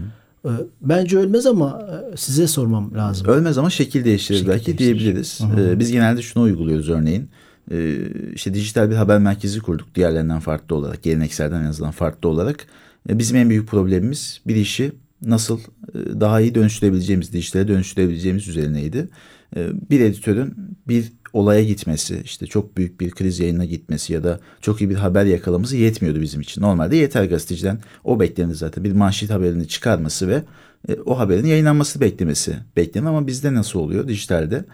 E, 0.48 0.52
bence 0.82 1.18
ölmez 1.18 1.46
ama 1.46 1.88
e, 2.14 2.18
size 2.18 2.48
sormam 2.48 2.96
lazım. 2.96 3.28
Ölmez 3.28 3.58
ama 3.58 3.70
şekil 3.70 4.06
değiştirir 4.06 4.38
şekil 4.38 4.52
belki 4.52 4.66
değiştirir. 4.66 5.00
diyebiliriz. 5.00 5.42
Ee, 5.58 5.80
biz 5.80 5.92
genelde 5.92 6.22
şunu 6.22 6.44
uyguluyoruz 6.44 6.90
örneğin. 6.90 7.30
Ee, 7.72 7.98
işte 8.34 8.54
dijital 8.54 8.90
bir 8.90 8.96
haber 8.96 9.20
merkezi 9.20 9.60
kurduk 9.60 9.96
diğerlerinden 9.96 10.40
farklı 10.40 10.76
olarak, 10.76 11.04
gelenekselden 11.04 11.62
en 11.62 11.66
azından 11.66 11.92
farklı 11.92 12.30
olarak. 12.30 12.68
Ee, 13.10 13.20
bizim 13.20 13.38
en 13.38 13.50
büyük 13.50 13.68
problemimiz 13.68 14.42
bir 14.48 14.56
işi 14.56 14.92
nasıl 15.22 15.60
e, 15.60 16.20
daha 16.20 16.42
iyi 16.42 16.56
dönüştürebileceğimiz, 16.56 17.34
dijitale 17.34 17.68
dönüştürebileceğimiz 17.68 18.48
üzerineydi. 18.48 19.10
Ee, 19.56 19.70
bir 19.90 20.00
editörün 20.00 20.54
bir 20.88 21.12
olaya 21.38 21.64
gitmesi, 21.64 22.22
işte 22.26 22.48
çok 22.48 22.78
büyük 22.78 23.02
bir 23.02 23.12
kriz 23.12 23.40
yayına 23.40 23.66
gitmesi 23.66 24.14
ya 24.14 24.24
da 24.24 24.40
çok 24.62 24.82
iyi 24.82 24.90
bir 24.90 24.96
haber 24.96 25.26
yakalaması 25.26 25.78
yetmiyordu 25.78 26.22
bizim 26.22 26.42
için. 26.42 26.62
Normalde 26.62 26.96
yeter 26.96 27.24
gazeteciden 27.24 27.80
o 28.04 28.20
beklenir 28.20 28.54
zaten. 28.56 28.84
Bir 28.84 28.92
manşet 28.92 29.30
haberini 29.30 29.68
çıkarması 29.68 30.28
ve 30.28 30.44
e, 30.90 30.94
o 31.06 31.20
haberin 31.20 31.46
yayınlanması 31.46 32.02
beklemesi 32.02 32.56
beklenir 32.76 33.06
ama 33.06 33.28
bizde 33.28 33.54
nasıl 33.54 33.80
oluyor 33.80 34.08
dijitalde? 34.08 34.66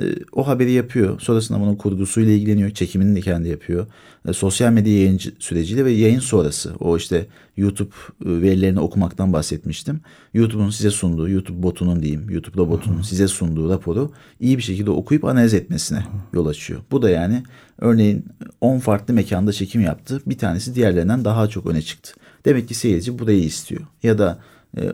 E, 0.00 0.04
o 0.32 0.46
haberi 0.46 0.72
yapıyor. 0.72 1.20
Sonrasında 1.20 1.60
bunun 1.60 1.76
kurgusuyla 1.76 2.32
ilgileniyor. 2.32 2.70
Çekimini 2.70 3.16
de 3.16 3.20
kendi 3.20 3.48
yapıyor. 3.48 3.86
E, 4.28 4.32
sosyal 4.32 4.72
medya 4.72 4.92
yayıncı 4.92 5.32
süreciyle 5.38 5.84
ve 5.84 5.90
yayın 5.90 6.20
sonrası. 6.20 6.72
O 6.80 6.96
işte 6.96 7.26
YouTube 7.56 7.90
e, 8.26 8.42
verilerini 8.42 8.80
okumaktan 8.80 9.32
bahsetmiştim. 9.32 10.00
YouTube'un 10.34 10.70
size 10.70 10.90
sunduğu, 10.90 11.28
YouTube 11.28 11.62
botunun 11.62 12.02
diyeyim, 12.02 12.30
YouTube 12.30 12.56
robotunun 12.56 13.02
size 13.02 13.28
sunduğu 13.28 13.70
raporu 13.70 14.12
iyi 14.40 14.58
bir 14.58 14.62
şekilde 14.62 14.90
okuyup 14.90 15.24
analiz 15.24 15.54
etmesine 15.54 16.04
yol 16.32 16.46
açıyor. 16.46 16.80
Bu 16.90 17.02
da 17.02 17.10
yani 17.10 17.42
örneğin 17.78 18.24
10 18.60 18.78
farklı 18.78 19.14
mekanda 19.14 19.52
çekim 19.52 19.80
yaptı. 19.80 20.20
Bir 20.26 20.38
tanesi 20.38 20.74
diğerlerinden 20.74 21.24
daha 21.24 21.48
çok 21.48 21.66
öne 21.66 21.82
çıktı. 21.82 22.12
Demek 22.44 22.68
ki 22.68 22.74
seyirci 22.74 23.18
burayı 23.18 23.44
istiyor. 23.44 23.80
Ya 24.02 24.18
da 24.18 24.38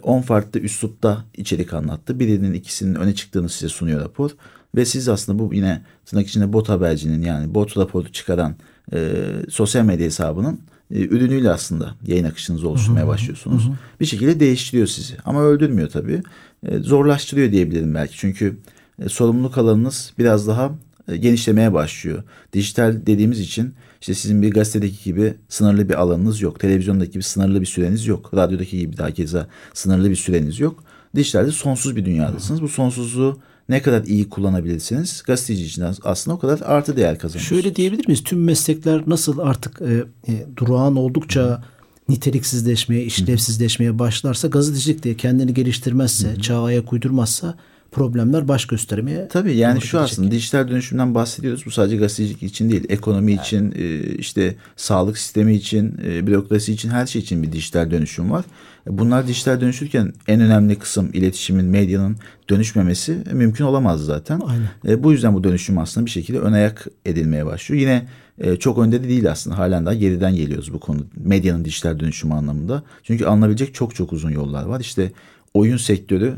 10 0.02 0.20
farklı 0.20 0.60
üslupta 0.60 1.24
içerik 1.36 1.74
anlattı. 1.74 2.20
Birinin 2.20 2.52
ikisinin 2.52 2.94
öne 2.94 3.14
çıktığını 3.14 3.48
size 3.48 3.68
sunuyor 3.68 4.00
rapor. 4.00 4.30
Ve 4.74 4.84
siz 4.84 5.08
aslında 5.08 5.38
bu 5.38 5.54
yine 5.54 5.82
tırnak 6.06 6.26
içinde 6.26 6.52
bot 6.52 6.68
habercinin 6.68 7.22
yani 7.22 7.54
bot 7.54 7.76
raporu 7.76 8.12
çıkaran 8.12 8.54
e, 8.92 9.12
sosyal 9.48 9.84
medya 9.84 10.06
hesabının 10.06 10.60
e, 10.94 11.00
ürünüyle 11.00 11.50
aslında 11.50 11.94
yayın 12.06 12.24
akışınızı 12.24 12.68
oluşturmaya 12.68 13.08
başlıyorsunuz. 13.08 13.64
Hı 13.64 13.68
hı. 13.68 13.74
Bir 14.00 14.06
şekilde 14.06 14.40
değiştiriyor 14.40 14.86
sizi 14.86 15.16
ama 15.24 15.42
öldürmüyor 15.42 15.88
tabii. 15.88 16.22
E, 16.66 16.78
zorlaştırıyor 16.78 17.52
diyebilirim 17.52 17.94
belki 17.94 18.16
çünkü 18.16 18.56
e, 18.98 19.08
sorumluluk 19.08 19.58
alanınız 19.58 20.12
biraz 20.18 20.46
daha 20.46 20.72
e, 21.08 21.16
genişlemeye 21.16 21.72
başlıyor. 21.72 22.22
Dijital 22.52 23.06
dediğimiz 23.06 23.40
için 23.40 23.74
işte 24.00 24.14
sizin 24.14 24.42
bir 24.42 24.50
gazetedeki 24.50 25.04
gibi 25.04 25.34
sınırlı 25.48 25.88
bir 25.88 25.94
alanınız 25.94 26.40
yok. 26.40 26.60
Televizyondaki 26.60 27.10
gibi 27.10 27.22
sınırlı 27.22 27.60
bir 27.60 27.66
süreniz 27.66 28.06
yok. 28.06 28.34
Radyodaki 28.34 28.78
gibi 28.78 28.96
daha 28.96 29.10
keza 29.10 29.46
sınırlı 29.74 30.10
bir 30.10 30.16
süreniz 30.16 30.60
yok. 30.60 30.84
Dijitalde 31.16 31.50
sonsuz 31.50 31.96
bir 31.96 32.04
dünyadasınız. 32.04 32.62
Bu 32.62 32.68
sonsuzluğu 32.68 33.40
ne 33.70 33.82
kadar 33.82 34.04
iyi 34.04 34.28
kullanabilirsiniz 34.28 35.22
gazeteci 35.26 35.64
için 35.64 35.84
aslında 36.04 36.36
o 36.36 36.38
kadar 36.38 36.60
artı 36.60 36.96
değer 36.96 37.18
kazanır. 37.18 37.42
Şöyle 37.42 37.76
diyebilir 37.76 38.06
miyiz? 38.06 38.24
Tüm 38.24 38.44
meslekler 38.44 39.02
nasıl 39.06 39.38
artık 39.38 39.82
e, 39.82 40.04
e, 40.32 40.46
durağan 40.56 40.96
oldukça 40.96 41.64
niteliksizleşmeye, 42.08 43.04
işlevsizleşmeye 43.04 43.98
başlarsa 43.98 44.48
gazetecilik 44.48 45.04
de 45.04 45.16
kendini 45.16 45.54
geliştirmezse, 45.54 46.28
Hı-hı. 46.28 46.40
çağa 46.40 46.64
ayak 46.64 46.92
uydurmazsa 46.92 47.54
problemler 47.92 48.48
baş 48.48 48.64
göstermeye. 48.64 49.28
Tabii 49.28 49.56
yani 49.56 49.80
şu 49.80 49.98
aslında 50.00 50.30
dijital 50.30 50.68
dönüşümden 50.68 51.14
bahsediyoruz. 51.14 51.66
Bu 51.66 51.70
sadece 51.70 51.96
gazetecilik 51.96 52.42
için 52.42 52.70
değil. 52.70 52.84
Ekonomi 52.88 53.32
evet. 53.32 53.44
için, 53.44 53.74
e, 53.78 54.00
işte 54.14 54.56
sağlık 54.76 55.18
sistemi 55.18 55.54
için, 55.54 56.00
e, 56.04 56.26
bürokrasi 56.26 56.72
için 56.72 56.90
her 56.90 57.06
şey 57.06 57.22
için 57.22 57.42
bir 57.42 57.52
dijital 57.52 57.90
dönüşüm 57.90 58.30
var. 58.30 58.44
Bunlar 58.86 59.26
dijital 59.26 59.60
dönüşürken 59.60 60.12
en 60.28 60.40
önemli 60.40 60.78
kısım 60.78 61.10
iletişimin, 61.12 61.64
medyanın 61.64 62.16
dönüşmemesi 62.50 63.18
mümkün 63.32 63.64
olamaz 63.64 64.04
zaten. 64.04 64.40
Aynen. 64.46 64.70
E, 64.88 65.02
bu 65.04 65.12
yüzden 65.12 65.34
bu 65.34 65.44
dönüşüm 65.44 65.78
aslında 65.78 66.06
bir 66.06 66.10
şekilde 66.10 66.38
ön 66.38 66.52
ayak 66.52 66.86
edilmeye 67.06 67.46
başlıyor. 67.46 67.80
Yine 67.80 68.08
e, 68.38 68.56
çok 68.56 68.78
önde 68.78 69.04
de 69.04 69.08
değil 69.08 69.30
aslında. 69.30 69.58
Halen 69.58 69.86
daha 69.86 69.94
geriden 69.94 70.34
geliyoruz 70.34 70.72
bu 70.72 70.80
konu. 70.80 71.06
Medyanın 71.16 71.64
dijital 71.64 72.00
dönüşümü 72.00 72.34
anlamında. 72.34 72.82
Çünkü 73.02 73.24
alınabilecek 73.24 73.74
çok 73.74 73.94
çok 73.94 74.12
uzun 74.12 74.30
yollar 74.30 74.64
var. 74.64 74.80
İşte 74.80 75.12
oyun 75.54 75.76
sektörü 75.76 76.36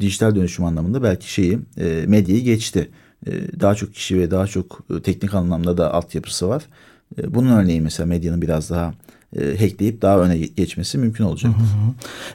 dijital 0.00 0.34
dönüşüm 0.34 0.64
anlamında 0.64 1.02
belki 1.02 1.32
şeyi 1.32 1.58
e, 1.78 2.04
medyayı 2.06 2.42
geçti. 2.42 2.90
E, 3.26 3.60
daha 3.60 3.74
çok 3.74 3.94
kişi 3.94 4.18
ve 4.18 4.30
daha 4.30 4.46
çok 4.46 4.80
e, 4.96 5.02
teknik 5.02 5.34
anlamda 5.34 5.78
da 5.78 5.94
altyapısı 5.94 6.48
var. 6.48 6.62
E, 7.18 7.34
bunun 7.34 7.50
örneği 7.50 7.80
mesela 7.80 8.06
medyanın 8.06 8.42
biraz 8.42 8.70
daha 8.70 8.94
e, 9.36 9.56
hackleyip 9.58 10.02
daha 10.02 10.20
öne 10.20 10.38
geçmesi 10.38 10.98
mümkün 10.98 11.24
olacaktır. 11.24 11.64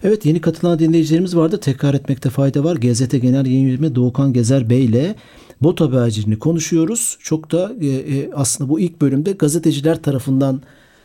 Evet 0.04 0.26
yeni 0.26 0.42
katılan 0.42 0.80
dinleyicilerimiz 0.80 1.36
vardı. 1.36 1.60
Tekrar 1.60 1.94
etmekte 1.94 2.30
fayda 2.30 2.64
var. 2.64 2.76
GZT 2.76 3.12
Genel 3.12 3.46
Yayın 3.46 3.68
Yönetmeni 3.68 3.96
Doğukan 3.96 4.34
Gezer 4.34 4.70
Bey 4.70 4.86
ile 4.86 5.16
bot 5.62 5.82
haberciliğini 5.82 6.40
konuşuyoruz. 6.40 7.18
Çok 7.22 7.52
da 7.52 7.74
e, 7.82 7.88
e, 7.88 8.32
aslında 8.34 8.70
bu 8.70 8.80
ilk 8.80 9.02
bölümde 9.02 9.32
gazeteciler 9.32 10.02
tarafından 10.02 10.62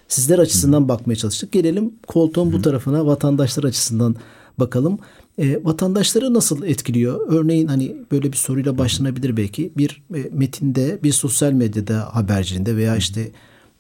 sizler 0.09 0.38
açısından 0.38 0.88
bakmaya 0.88 1.16
çalıştık. 1.16 1.52
Gelelim 1.52 1.95
koltuğun 2.07 2.52
bu 2.52 2.62
tarafına 2.62 3.07
vatandaşlar 3.07 3.64
açısından 3.64 4.16
bakalım. 4.59 4.99
E, 5.38 5.64
vatandaşları 5.64 6.34
nasıl 6.34 6.62
etkiliyor? 6.62 7.20
Örneğin 7.28 7.66
hani 7.66 7.96
böyle 8.12 8.32
bir 8.32 8.37
soruyla 8.37 8.78
başlanabilir 8.78 9.37
belki. 9.37 9.72
Bir 9.76 10.02
e, 10.14 10.18
metinde, 10.32 10.99
bir 11.02 11.12
sosyal 11.12 11.52
medyada 11.52 12.14
haberciliğinde 12.14 12.76
veya 12.76 12.96
işte 12.96 13.30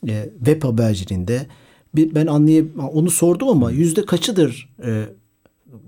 e, 0.08 0.30
web 0.38 0.64
haberciliğinde 0.64 1.46
bir, 1.94 2.14
ben 2.14 2.26
anlayab 2.26 2.66
onu 2.92 3.10
sordum 3.10 3.48
ama 3.48 3.70
yüzde 3.70 4.06
kaçıdır 4.06 4.68
e, 4.84 5.04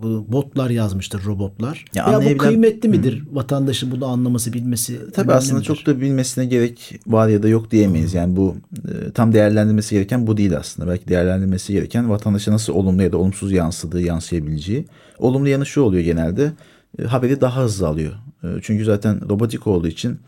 bu 0.02 0.32
botlar 0.32 0.70
yazmıştır 0.70 1.24
robotlar? 1.24 1.84
Ya 1.94 2.06
Ya, 2.10 2.20
bu 2.34 2.38
kıymetli 2.38 2.88
midir 2.88 3.24
vatandaşın 3.32 3.90
bunu 3.90 4.06
anlaması 4.06 4.52
bilmesi? 4.52 5.00
Tabii 5.12 5.32
aslında 5.32 5.54
midir? 5.54 5.66
çok 5.66 5.86
da 5.86 6.00
bilmesine 6.00 6.44
gerek 6.44 7.00
var 7.06 7.28
ya 7.28 7.42
da 7.42 7.48
yok 7.48 7.70
diyemeyiz. 7.70 8.14
Yani 8.14 8.36
bu 8.36 8.56
e, 8.88 9.10
tam 9.12 9.32
değerlendirmesi 9.32 9.94
gereken 9.94 10.26
bu 10.26 10.36
değil 10.36 10.56
aslında. 10.56 10.88
Belki 10.88 11.08
değerlendirmesi 11.08 11.72
gereken 11.72 12.10
vatandaşa 12.10 12.52
nasıl 12.52 12.72
olumlu 12.72 13.02
ya 13.02 13.12
da 13.12 13.16
olumsuz 13.18 13.52
yansıdığı, 13.52 14.00
yansıyabileceği. 14.00 14.86
Olumlu 15.18 15.48
yanı 15.48 15.66
şu 15.66 15.80
oluyor 15.82 16.04
genelde. 16.04 16.52
e, 16.98 17.02
haberi 17.04 17.40
daha 17.40 17.64
hızlı 17.64 17.88
alıyor. 17.88 18.12
E, 18.44 18.46
çünkü 18.62 18.84
zaten 18.84 19.28
robotik 19.28 19.66
olduğu 19.66 19.88
için 19.88 20.18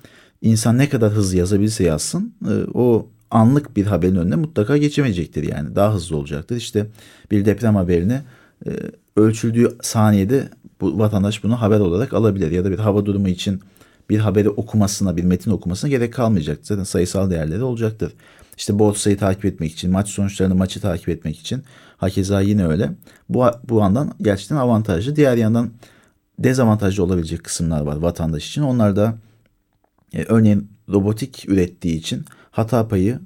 insan 0.43 0.79
ne 0.79 0.89
kadar 0.89 1.13
hızlı 1.13 1.37
yazabilirse 1.39 1.85
yazsın 1.85 2.35
e, 2.45 2.53
o 2.75 3.09
anlık 3.31 3.77
bir 3.77 3.87
haberin 3.87 4.17
önüne 4.17 4.37
mutlaka 4.37 4.77
geçemeyecektir 4.77 5.43
yani. 5.49 5.75
Daha 5.75 5.95
hızlı 5.95 6.17
olacaktır. 6.17 6.57
İşte 6.57 6.87
bir 7.31 7.45
deprem 7.45 7.77
haberini 7.77 8.21
ölçüldüğü 9.17 9.77
saniyede 9.83 10.49
bu 10.81 10.99
vatandaş 10.99 11.45
bunu 11.45 11.61
haber 11.61 11.81
olarak 11.81 12.13
alabilir. 12.13 12.51
Ya 12.51 12.65
da 12.65 12.71
bir 12.71 12.79
hava 12.79 13.07
durumu 13.07 13.29
için 13.29 13.61
bir 14.11 14.19
haberi 14.19 14.51
okumasına, 14.51 15.17
bir 15.17 15.25
metin 15.25 15.51
okumasına 15.51 15.91
gerek 15.91 16.15
kalmayacaktır. 16.15 16.65
Zaten 16.65 16.85
sayısal 16.85 17.31
değerleri 17.31 17.63
olacaktır. 17.63 18.13
İşte 18.57 18.79
borsayı 18.79 19.19
takip 19.19 19.45
etmek 19.45 19.73
için, 19.73 19.91
maç 19.91 20.09
sonuçlarını, 20.09 20.55
maçı 20.55 20.81
takip 20.81 21.09
etmek 21.09 21.39
için. 21.39 21.63
Hakeza 21.97 22.41
yine 22.41 22.67
öyle. 22.67 22.93
Bu, 23.29 23.45
bu 23.69 23.83
andan 23.83 24.15
gerçekten 24.23 24.57
avantajlı. 24.57 25.17
Diğer 25.17 25.37
yandan 25.37 25.71
dezavantajlı 26.39 27.05
olabilecek 27.05 27.45
kısımlar 27.45 27.81
var 27.81 27.97
vatandaş 27.97 28.49
için. 28.49 28.63
Onlar 28.63 28.97
da 28.97 29.15
e, 30.13 30.25
örneğin 30.25 30.71
robotik 30.89 31.49
ürettiği 31.49 31.99
için 31.99 32.25
hata 32.51 32.89
payı 32.89 33.21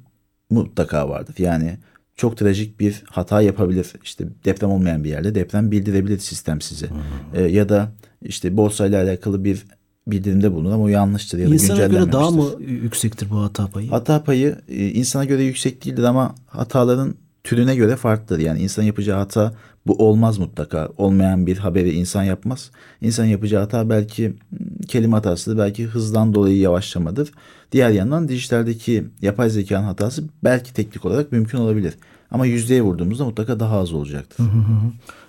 mutlaka 0.51 1.09
vardır. 1.09 1.35
Yani 1.39 1.79
çok 2.19 2.37
trajik 2.37 2.81
bir 2.81 3.03
hata 3.11 3.43
yapabilir. 3.43 3.93
İşte 4.05 4.25
deprem 4.45 4.71
olmayan 4.71 5.05
bir 5.05 5.09
yerde 5.09 5.35
deprem 5.35 5.71
bildirebilir 5.71 6.19
sistem 6.19 6.61
size. 6.61 6.87
E, 7.35 7.43
ya 7.43 7.69
da 7.69 7.93
işte 8.23 8.57
borsayla 8.57 9.03
alakalı 9.03 9.45
bir 9.45 9.67
bildirimde 10.07 10.53
bulunur 10.53 10.73
ama 10.73 10.85
o 10.85 10.89
yanlıştır 10.89 11.39
ya 11.39 11.51
da 11.51 11.55
İnsana 11.55 11.87
göre 11.87 12.13
daha 12.13 12.31
mı 12.31 12.45
yüksektir 12.59 13.31
bu 13.31 13.43
hata 13.43 13.67
payı? 13.67 13.91
Hata 13.91 14.25
payı 14.25 14.59
e, 14.69 14.87
insana 14.87 15.25
göre 15.25 15.43
yüksek 15.43 15.85
değildir 15.85 16.03
ama 16.03 16.35
hataların 16.47 17.15
türüne 17.49 17.77
göre 17.77 17.97
farklıdır. 17.97 18.41
Yani 18.41 18.61
insan 18.61 18.83
yapacağı 18.83 19.19
hata 19.19 19.55
bu 19.87 20.09
olmaz 20.09 20.39
mutlaka. 20.39 20.89
Olmayan 20.97 21.47
bir 21.47 21.59
haberi 21.59 21.91
insan 21.91 22.23
yapmaz. 22.23 22.71
İnsan 23.01 23.25
yapacağı 23.25 23.63
hata 23.63 23.91
belki 23.91 24.29
m, 24.29 24.59
kelime 24.89 25.17
hatasıdır, 25.17 25.59
belki 25.59 25.85
hızdan 25.85 26.35
dolayı 26.35 26.59
yavaşlamadır. 26.59 27.33
Diğer 27.73 27.91
yandan 27.91 28.29
dijitaldeki 28.29 29.05
yapay 29.23 29.51
zekanın 29.51 29.85
hatası 29.85 30.25
belki 30.45 30.73
teknik 30.73 31.05
olarak 31.05 31.33
mümkün 31.33 31.59
olabilir. 31.59 31.95
Ama 32.31 32.47
yüzdeye 32.47 32.83
vurduğumuzda 32.83 33.25
mutlaka 33.25 33.61
daha 33.61 33.79
az 33.79 33.93
olacaktır. 33.93 34.47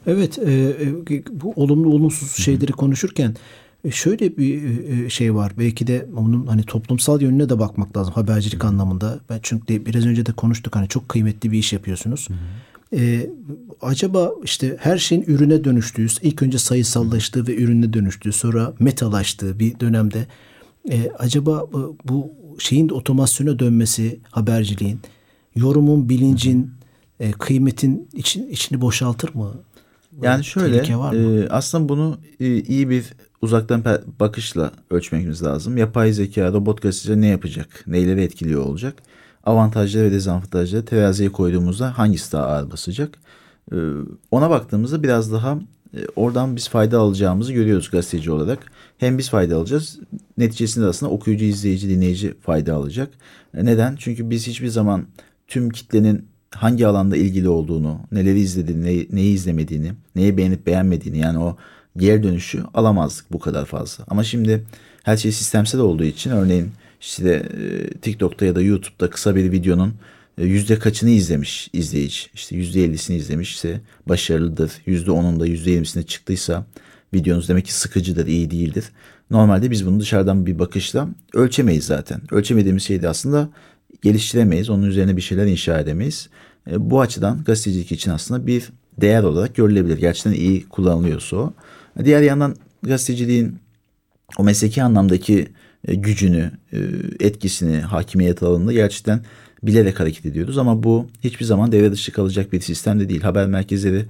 Evet, 0.08 0.40
e, 0.40 0.52
e, 0.52 1.24
bu 1.32 1.54
olumlu 1.56 1.90
olumsuz 1.90 2.32
şeyleri 2.32 2.72
konuşurken 2.72 3.36
şöyle 3.92 4.38
bir 4.38 4.64
e, 4.90 5.10
şey 5.10 5.36
var. 5.36 5.52
Belki 5.58 5.88
de 5.88 6.06
onun 6.18 6.48
hani 6.48 6.64
toplumsal 6.64 7.22
yönüne 7.22 7.50
de 7.50 7.60
bakmak 7.60 7.98
lazım 7.98 8.14
habercilik 8.14 8.66
anlamında. 8.66 9.20
Ben 9.30 9.40
çünkü 9.44 9.86
biraz 9.86 10.06
önce 10.06 10.26
de 10.26 10.32
konuştuk 10.32 10.76
hani 10.76 10.88
çok 10.88 11.10
kıymetli 11.10 11.52
bir 11.52 11.58
iş 11.58 11.74
yapıyorsunuz. 11.74 12.28
E, 12.96 13.30
acaba 13.82 14.32
işte 14.44 14.78
her 14.80 14.98
şeyin 14.98 15.24
ürüne 15.28 15.64
dönüştüğü, 15.64 16.08
ilk 16.22 16.42
önce 16.42 16.58
sayısallaştığı 16.58 17.48
ve 17.48 17.56
ürüne 17.56 17.94
dönüştüğü, 17.94 18.32
sonra 18.32 18.74
metalaştığı 18.80 19.60
bir 19.60 19.80
dönemde 19.80 20.28
e, 20.92 21.12
acaba 21.20 21.66
bu- 22.08 22.32
şeyin 22.60 22.90
de 22.90 22.94
otomasyona 22.94 23.60
dönmesi 23.60 24.20
haberciliğin, 24.32 25.00
yorumun, 25.56 26.10
bilincin, 26.10 26.72
e, 27.20 27.32
kıymetin 27.32 28.10
için, 28.14 28.50
içini 28.50 28.82
boşaltır 28.82 29.34
mı? 29.36 29.54
Yani 30.22 30.44
şöyle 30.46 30.78
e, 31.18 31.50
aslında 31.50 31.90
bunu 31.90 32.18
e, 32.40 32.62
iyi 32.62 32.90
bir 32.90 33.04
uzaktan 33.42 33.84
bakışla 34.20 34.72
ölçmemiz 34.90 35.44
lazım. 35.44 35.78
Yapay 35.78 36.14
zeka, 36.14 36.54
robot 36.54 36.82
gazeteci 36.82 37.22
ne 37.22 37.28
yapacak? 37.28 37.84
Neyleri 37.88 38.22
etkiliyor 38.22 38.66
olacak? 38.66 38.94
Avantajları 39.44 40.06
ve 40.06 40.12
dezavantajları 40.12 40.86
teraziye 40.86 41.32
koyduğumuzda 41.32 41.98
hangisi 41.98 42.32
daha 42.32 42.46
ağır 42.46 42.72
basacak? 42.72 43.18
E, 43.72 43.78
ona 44.32 44.50
baktığımızda 44.50 45.04
biraz 45.04 45.32
daha 45.32 45.60
e, 45.94 46.00
oradan 46.16 46.56
biz 46.56 46.70
fayda 46.70 47.00
alacağımızı 47.00 47.54
görüyoruz 47.54 47.90
gazeteci 47.90 48.32
olarak. 48.32 48.60
Hem 48.98 49.18
biz 49.18 49.30
fayda 49.30 49.56
alacağız. 49.56 50.00
Neticesinde 50.38 50.86
aslında 50.86 51.12
okuyucu, 51.12 51.46
izleyici, 51.46 51.90
dinleyici 51.90 52.34
fayda 52.42 52.74
alacak. 52.76 53.10
E, 53.58 53.66
neden? 53.66 53.96
Çünkü 53.96 54.30
biz 54.30 54.48
hiçbir 54.48 54.68
zaman 54.68 55.06
tüm 55.48 55.70
kitlenin 55.70 56.26
hangi 56.52 56.88
alanda 56.88 57.18
ilgili 57.18 57.50
olduğunu, 57.50 58.00
neleri 58.12 58.40
izlediğini, 58.40 58.86
ne- 58.86 59.16
neyi 59.16 59.34
izlemediğini, 59.34 59.92
neyi 60.16 60.38
beğenip 60.38 60.66
beğenmediğini 60.68 61.18
yani 61.18 61.40
o 61.40 61.58
geri 62.00 62.24
dönüşü 62.24 62.64
alamazdık 62.74 63.26
bu 63.32 63.40
kadar 63.40 63.66
fazla. 63.66 64.04
Ama 64.08 64.24
şimdi 64.24 64.64
her 65.04 65.18
şey 65.18 65.32
sistemsel 65.32 65.82
olduğu 65.82 66.04
için 66.04 66.32
örneğin 66.32 66.72
işte 67.02 67.30
e, 67.30 67.90
TikTok'ta 67.98 68.46
ya 68.46 68.56
da 68.56 68.62
YouTube'da 68.62 69.10
kısa 69.10 69.36
bir 69.36 69.52
videonun 69.52 69.94
e, 70.38 70.46
yüzde 70.46 70.80
kaçını 70.80 71.10
izlemiş 71.10 71.70
izleyici. 71.74 72.20
İşte 72.34 72.56
yüzde 72.56 72.84
ellisini 72.84 73.18
izlemişse 73.18 73.82
başarılıdır. 74.06 74.72
Yüzde 74.86 75.12
onunda 75.12 75.46
yüzde 75.46 75.72
yirmisine 75.72 76.04
çıktıysa 76.04 76.66
videonuz 77.14 77.50
demek 77.50 77.66
ki 77.66 77.74
sıkıcıdır, 77.74 78.28
iyi 78.28 78.52
değildir. 78.52 78.86
Normalde 79.32 79.72
biz 79.72 79.86
bunu 79.86 80.00
dışarıdan 80.00 80.46
bir 80.46 80.60
bakışla 80.60 81.08
ölçemeyiz 81.34 81.86
zaten. 81.86 82.22
Ölçemediğimiz 82.32 82.84
şeyi 82.84 83.02
de 83.02 83.10
aslında 83.10 83.50
geliştiremeyiz. 84.02 84.70
Onun 84.70 84.84
üzerine 84.84 85.18
bir 85.18 85.22
şeyler 85.22 85.46
inşa 85.46 85.80
edemeyiz. 85.80 86.30
E, 86.72 86.90
bu 86.90 87.02
açıdan 87.02 87.44
gazetecilik 87.44 87.92
için 87.92 88.12
aslında 88.12 88.48
bir 88.48 88.70
değer 89.02 89.24
olarak 89.24 89.56
görülebilir. 89.56 89.98
Gerçekten 89.98 90.32
iyi 90.32 90.70
kullanılıyorsa 90.70 91.38
o. 91.38 91.54
Diğer 92.04 92.22
yandan 92.22 92.56
gazeteciliğin 92.84 93.60
o 94.38 94.44
mesleki 94.44 94.84
anlamdaki 94.84 95.48
e, 95.88 95.96
gücünü, 95.96 96.52
e, 96.74 96.78
etkisini, 97.20 97.80
hakimiyet 97.80 98.44
alanında 98.44 98.74
gerçekten 98.74 99.22
bilerek 99.64 100.00
hareket 100.00 100.26
ediyoruz. 100.26 100.58
Ama 100.58 100.84
bu 100.84 101.08
hiçbir 101.24 101.46
zaman 101.46 101.72
devre 101.72 101.92
dışı 101.92 102.12
kalacak 102.12 102.54
bir 102.54 102.62
sistem 102.62 103.00
de 103.00 103.10
değil. 103.10 103.22
Haber 103.22 103.48
merkezleri 103.48 104.06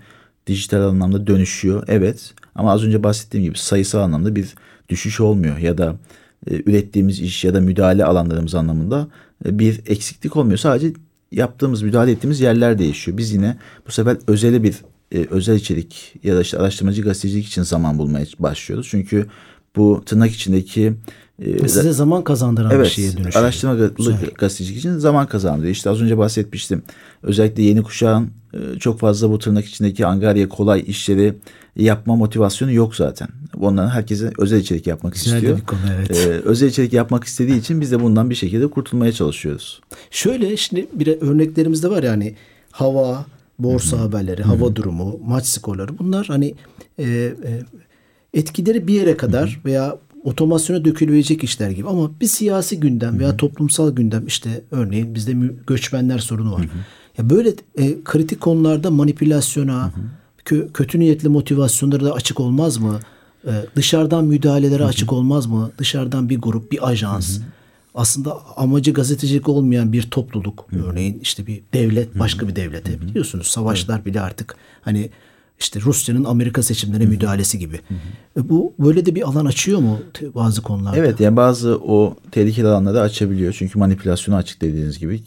dijital 0.48 0.82
anlamda 0.82 1.28
dönüşüyor. 1.28 1.84
Evet 1.88 2.34
ama 2.56 2.72
az 2.72 2.84
önce 2.84 3.04
bahsettiğim 3.04 3.44
gibi 3.44 3.58
sayısal 3.58 4.00
anlamda 4.00 4.36
bir 4.36 4.56
düşüş 4.90 5.20
olmuyor. 5.20 5.58
Ya 5.58 5.78
da 5.78 5.96
e, 6.48 6.56
ürettiğimiz 6.56 7.20
iş 7.20 7.44
ya 7.44 7.54
da 7.54 7.62
müdahale 7.62 8.06
alanlarımız 8.06 8.56
anlamında 8.56 9.08
bir 9.46 9.82
eksiklik 9.88 10.36
olmuyor. 10.36 10.58
Sadece 10.58 10.94
yaptığımız, 11.32 11.82
müdahale 11.82 12.12
ettiğimiz 12.12 12.42
yerler 12.42 12.80
değişiyor. 12.80 13.18
Biz 13.18 13.34
yine 13.34 13.58
bu 13.88 13.92
sefer 13.92 14.18
özele 14.28 14.64
bir 14.64 14.76
e, 15.12 15.26
özel 15.30 15.56
içerik 15.56 16.16
ya 16.24 16.36
da 16.36 16.42
işte 16.42 16.58
araştırmacı 16.58 17.02
gazetecilik 17.02 17.48
için 17.48 17.64
zaman 17.64 17.98
bulmaya 17.98 18.26
başlıyoruz. 18.40 18.88
Çünkü 18.92 19.26
bu 19.76 20.04
tırnak 20.06 20.32
içindeki 20.32 20.94
e, 21.40 21.68
size 21.68 21.92
zaman 21.94 22.24
kazandıran 22.24 22.70
bir 22.72 22.76
Evet, 22.76 22.88
şeye 22.88 23.18
dönüşüyor. 23.18 23.44
araştırma 23.46 23.76
gazetecilik 24.40 24.78
için 24.80 24.98
zaman 24.98 25.28
kazandırıyor. 25.28 25.72
İşte 25.74 25.90
az 25.90 26.02
önce 26.02 26.18
bahsetmiştim. 26.18 26.84
Özellikle 27.24 27.64
yeni 27.64 27.84
kuşağın 27.84 28.30
e, 28.54 28.80
çok 28.80 29.00
fazla 29.00 29.30
bu 29.30 29.40
tırnak 29.40 29.66
içindeki 29.66 30.06
angarya 30.06 30.50
kolay 30.50 30.84
işleri 30.88 31.34
yapma 31.76 32.16
motivasyonu 32.16 32.72
yok 32.72 32.96
zaten. 32.96 33.28
Onların 33.60 33.90
herkese 33.90 34.32
özel 34.38 34.60
içerik 34.60 34.88
yapmak 34.88 35.14
Güzel 35.14 35.36
istiyor. 35.36 35.58
bir 35.58 35.66
konu 35.66 35.80
evet. 35.98 36.12
E, 36.12 36.30
özel 36.30 36.68
içerik 36.68 36.94
yapmak 36.94 37.24
istediği 37.24 37.60
için 37.60 37.82
biz 37.82 37.92
de 37.92 38.00
bundan 38.02 38.30
bir 38.30 38.36
şekilde 38.36 38.68
kurtulmaya 38.68 39.12
çalışıyoruz. 39.12 39.82
Şöyle 40.12 40.58
şimdi 40.58 40.88
bir 40.94 41.22
örneklerimiz 41.22 41.84
de 41.84 41.90
var 41.90 42.04
yani 42.04 42.36
hava, 42.72 43.26
borsa 43.60 44.00
haberleri, 44.00 44.44
hava 44.44 44.76
durumu, 44.76 45.20
maç 45.26 45.46
skorları 45.46 45.98
bunlar 46.00 46.28
hani 46.28 46.56
e, 46.98 47.04
e, 47.04 47.34
etkileri 48.34 48.88
bir 48.88 48.94
yere 48.94 49.18
kadar 49.18 49.60
veya 49.66 49.98
otomasyona 50.24 50.86
dökülebilecek 50.86 51.44
işler 51.44 51.70
gibi. 51.70 51.88
Ama 51.88 52.12
bir 52.22 52.28
siyasi 52.28 52.80
gündem 52.80 53.20
veya 53.20 53.38
toplumsal 53.38 53.92
gündem 53.92 54.28
işte 54.28 54.62
örneğin 54.72 55.16
bizde 55.16 55.34
göçmenler 55.68 56.20
sorunu 56.20 56.54
var. 56.54 56.68
Ya 57.18 57.30
böyle 57.30 57.54
e, 57.78 58.04
kritik 58.04 58.42
konularda 58.42 58.92
manipülasyona, 58.92 59.92
kö- 60.46 60.72
kötü 60.74 61.00
niyetli 61.00 61.30
motivasyonlara 61.30 62.06
da 62.06 62.14
açık 62.14 62.40
olmaz 62.40 62.78
mı? 62.78 63.00
E, 63.46 63.52
dışarıdan 63.76 64.26
müdahalelere 64.26 64.86
açık 64.86 65.14
olmaz 65.14 65.46
mı? 65.46 65.72
Dışarıdan 65.78 66.30
bir 66.30 66.38
grup, 66.38 66.72
bir 66.72 66.90
ajans 66.90 67.40
aslında 67.96 68.38
amacı 68.58 68.94
gazetecilik 68.94 69.50
olmayan 69.50 69.94
bir 69.94 70.04
topluluk. 70.04 70.66
Örneğin 70.88 71.20
işte 71.20 71.48
bir 71.48 71.62
devlet 71.74 72.20
başka 72.20 72.48
bir 72.48 72.56
devlete. 72.56 73.02
Biliyorsunuz 73.02 73.48
savaşlar 73.48 74.06
bile 74.06 74.22
artık 74.22 74.56
hani 74.82 75.10
işte 75.60 75.82
Rusya'nın 75.82 76.24
Amerika 76.24 76.64
seçimlerine 76.64 77.06
müdahalesi 77.06 77.60
gibi. 77.60 77.80
E 78.38 78.50
bu 78.50 78.74
böyle 78.80 79.06
de 79.06 79.16
bir 79.16 79.22
alan 79.22 79.46
açıyor 79.46 79.80
mu 79.80 80.00
bazı 80.36 80.62
konularda? 80.62 80.98
Evet 80.98 81.20
yani 81.20 81.36
bazı 81.38 81.78
o 81.78 82.16
tehlikeli 82.32 82.68
alanları 82.68 83.02
açabiliyor. 83.02 83.56
Çünkü 83.58 83.80
manipülasyonu 83.80 84.38
açık 84.38 84.62
dediğiniz 84.62 85.00
gibi. 85.00 85.24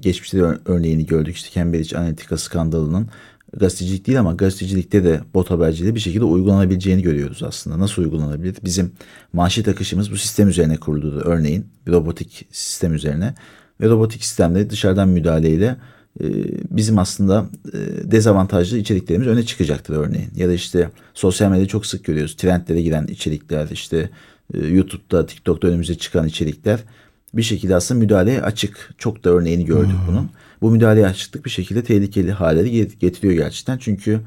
Geçmişte 0.00 0.38
de 0.38 0.42
ör- 0.42 0.58
örneğini 0.64 1.06
gördük. 1.06 1.36
İşte 1.36 1.50
Cambridge 1.54 1.96
Analytica 1.98 2.36
skandalının 2.36 3.08
gazetecilik 3.56 4.06
değil 4.06 4.20
ama 4.20 4.32
gazetecilikte 4.34 5.04
de 5.04 5.20
bot 5.34 5.50
haberciliği 5.50 5.94
bir 5.94 6.00
şekilde 6.00 6.24
uygulanabileceğini 6.24 7.02
görüyoruz 7.02 7.42
aslında. 7.42 7.78
Nasıl 7.78 8.02
uygulanabilir? 8.02 8.56
Bizim 8.64 8.92
manşet 9.32 9.68
akışımız 9.68 10.12
bu 10.12 10.16
sistem 10.16 10.48
üzerine 10.48 10.76
kuruldu 10.76 11.22
örneğin. 11.24 11.66
Bir 11.86 11.92
robotik 11.92 12.46
sistem 12.50 12.94
üzerine. 12.94 13.34
Ve 13.80 13.88
robotik 13.88 14.24
sistemde 14.24 14.70
dışarıdan 14.70 15.08
müdahaleyle 15.08 15.76
e, 16.20 16.26
bizim 16.70 16.98
aslında 16.98 17.46
e, 17.72 17.78
dezavantajlı 18.10 18.78
içeriklerimiz 18.78 19.28
öne 19.28 19.42
çıkacaktır 19.42 19.96
örneğin. 19.96 20.30
Ya 20.36 20.48
da 20.48 20.52
işte 20.52 20.90
sosyal 21.14 21.50
medyada 21.50 21.68
çok 21.68 21.86
sık 21.86 22.04
görüyoruz. 22.04 22.36
Trendlere 22.36 22.82
giren 22.82 23.06
içerikler 23.06 23.68
işte 23.70 24.10
e, 24.54 24.66
YouTube'da, 24.66 25.26
TikTok'ta 25.26 25.68
önümüze 25.68 25.94
çıkan 25.94 26.26
içerikler 26.28 26.80
bir 27.36 27.42
şekilde 27.42 27.74
aslında 27.76 28.00
müdahaleye 28.00 28.42
açık. 28.42 28.94
Çok 28.98 29.24
da 29.24 29.30
örneğini 29.30 29.64
gördük 29.64 29.96
bunun. 30.08 30.30
Bu 30.62 30.70
müdahaleye 30.70 31.06
açıklık 31.06 31.44
bir 31.44 31.50
şekilde 31.50 31.82
tehlikeli 31.82 32.32
hale 32.32 32.62
get- 32.62 32.98
getiriyor 33.00 33.34
gerçekten. 33.34 33.78
Çünkü 33.78 34.20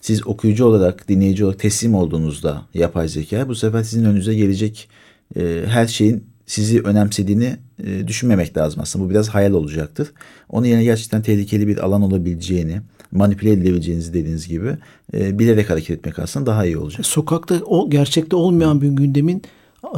siz 0.00 0.26
okuyucu 0.26 0.64
olarak, 0.64 1.08
dinleyici 1.08 1.44
olarak 1.44 1.60
teslim 1.60 1.94
olduğunuzda 1.94 2.62
yapay 2.74 3.08
zeka 3.08 3.48
bu 3.48 3.54
sefer 3.54 3.82
sizin 3.82 4.04
önünüze 4.04 4.34
gelecek 4.34 4.88
e, 5.36 5.62
her 5.66 5.86
şeyin 5.86 6.24
sizi 6.46 6.80
önemsediğini 6.80 7.56
e, 7.84 8.08
düşünmemek 8.08 8.56
lazım 8.56 8.80
aslında. 8.82 9.04
Bu 9.04 9.10
biraz 9.10 9.28
hayal 9.28 9.52
olacaktır. 9.52 10.12
Onun 10.48 10.66
yerine 10.66 10.84
gerçekten 10.84 11.22
tehlikeli 11.22 11.66
bir 11.66 11.78
alan 11.78 12.02
olabileceğini, 12.02 12.80
manipüle 13.12 13.52
edilebileceğinizi 13.52 14.14
dediğiniz 14.14 14.48
gibi 14.48 14.76
e, 15.14 15.38
bilerek 15.38 15.70
hareket 15.70 15.98
etmek 15.98 16.18
aslında 16.18 16.46
daha 16.46 16.66
iyi 16.66 16.78
olacak. 16.78 17.06
Sokakta 17.06 17.54
o 17.54 17.90
gerçekte 17.90 18.36
olmayan 18.36 18.80
bir 18.80 18.88
gündemin 18.88 19.42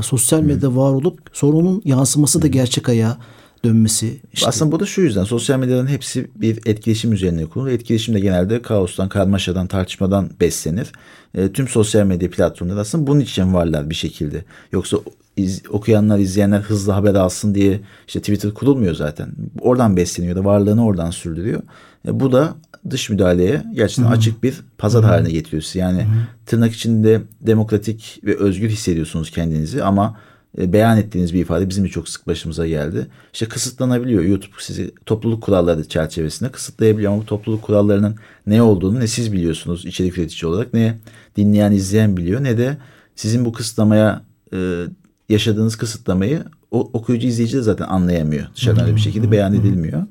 sosyal 0.02 0.40
medyada 0.40 0.76
var 0.76 0.92
olup 0.92 1.18
sonra 1.32 1.56
onun 1.56 1.82
yansıması 1.84 2.42
da 2.42 2.46
gerçek 2.46 2.88
ayağa 2.88 3.18
dönmesi. 3.64 4.20
işte. 4.32 4.48
Aslında 4.48 4.72
bu 4.72 4.80
da 4.80 4.86
şu 4.86 5.00
yüzden 5.00 5.24
sosyal 5.24 5.58
medyanın 5.58 5.86
hepsi 5.86 6.30
bir 6.36 6.56
etkileşim 6.66 7.12
üzerine 7.12 7.46
kurulu. 7.46 7.70
Etkileşim 7.70 8.14
de 8.14 8.20
genelde 8.20 8.62
kaostan, 8.62 9.08
karmaşadan, 9.08 9.66
tartışmadan 9.66 10.30
beslenir. 10.40 10.92
E, 11.34 11.52
tüm 11.52 11.68
sosyal 11.68 12.06
medya 12.06 12.30
platformları 12.30 12.80
aslında 12.80 13.06
bunun 13.06 13.20
için 13.20 13.54
varlar 13.54 13.90
bir 13.90 13.94
şekilde. 13.94 14.44
Yoksa 14.72 14.96
iz- 15.36 15.62
okuyanlar, 15.68 16.18
izleyenler 16.18 16.60
hızlı 16.60 16.92
haber 16.92 17.14
alsın 17.14 17.54
diye 17.54 17.80
işte 18.06 18.20
Twitter 18.20 18.50
kurulmuyor 18.54 18.94
zaten. 18.94 19.28
Oradan 19.60 19.96
besleniyor 19.96 20.36
da 20.36 20.44
varlığını 20.44 20.84
oradan 20.86 21.10
sürdürüyor. 21.10 21.62
E, 22.08 22.20
bu 22.20 22.32
da 22.32 22.54
dış 22.90 23.10
müdahaleye 23.10 23.62
gerçekten 23.74 24.04
açık 24.12 24.42
bir 24.42 24.54
pazar 24.78 25.04
haline 25.04 25.30
getiriyor 25.30 25.62
sizi. 25.62 25.78
Yani 25.78 26.06
tırnak 26.46 26.72
içinde 26.72 27.22
demokratik 27.40 28.20
ve 28.24 28.36
özgür 28.38 28.68
hissediyorsunuz 28.68 29.30
kendinizi 29.30 29.84
ama 29.84 30.16
beyan 30.58 30.98
ettiğiniz 30.98 31.34
bir 31.34 31.40
ifade 31.40 31.68
bizim 31.68 31.84
de 31.84 31.88
çok 31.88 32.08
sık 32.08 32.26
başımıza 32.26 32.66
geldi. 32.66 33.06
İşte 33.32 33.46
kısıtlanabiliyor. 33.46 34.22
YouTube 34.22 34.54
sizi 34.58 34.90
topluluk 35.06 35.42
kuralları 35.42 35.88
çerçevesinde 35.88 36.50
kısıtlayabiliyor 36.50 37.12
ama 37.12 37.22
bu 37.22 37.26
topluluk 37.26 37.62
kurallarının 37.62 38.16
ne 38.46 38.62
olduğunu 38.62 39.00
ne 39.00 39.06
siz 39.06 39.32
biliyorsunuz 39.32 39.86
içerik 39.86 40.18
üretici 40.18 40.50
olarak 40.50 40.74
ne 40.74 40.98
dinleyen 41.36 41.72
izleyen 41.72 42.16
biliyor 42.16 42.44
ne 42.44 42.58
de 42.58 42.76
sizin 43.16 43.44
bu 43.44 43.52
kısıtlamaya 43.52 44.22
e, 44.52 44.82
yaşadığınız 45.28 45.76
kısıtlamayı 45.76 46.44
o 46.70 46.90
okuyucu 46.92 47.26
izleyici 47.26 47.56
de 47.56 47.62
zaten 47.62 47.86
anlayamıyor. 47.86 48.46
Dışarıdan 48.56 48.96
bir 48.96 49.00
şekilde 49.00 49.30
beyan 49.30 49.54
edilmiyor. 49.54 50.02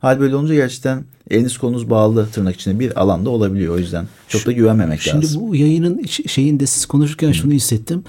Hal 0.00 0.20
böyle 0.20 0.36
olunca 0.36 0.54
gerçekten 0.54 1.04
eliniz 1.30 1.58
kolunuz 1.58 1.90
bağlı 1.90 2.28
tırnak 2.28 2.54
içinde 2.54 2.78
bir 2.78 3.00
alanda 3.00 3.30
olabiliyor. 3.30 3.74
O 3.74 3.78
yüzden 3.78 4.06
çok 4.28 4.46
da 4.46 4.52
güvenmemek 4.52 5.00
Şimdi 5.00 5.26
lazım. 5.26 5.42
bu 5.42 5.56
yayının 5.56 6.02
şeyinde 6.26 6.66
siz 6.66 6.86
konuşurken 6.86 7.32
şunu 7.32 7.52
hissettim. 7.52 8.04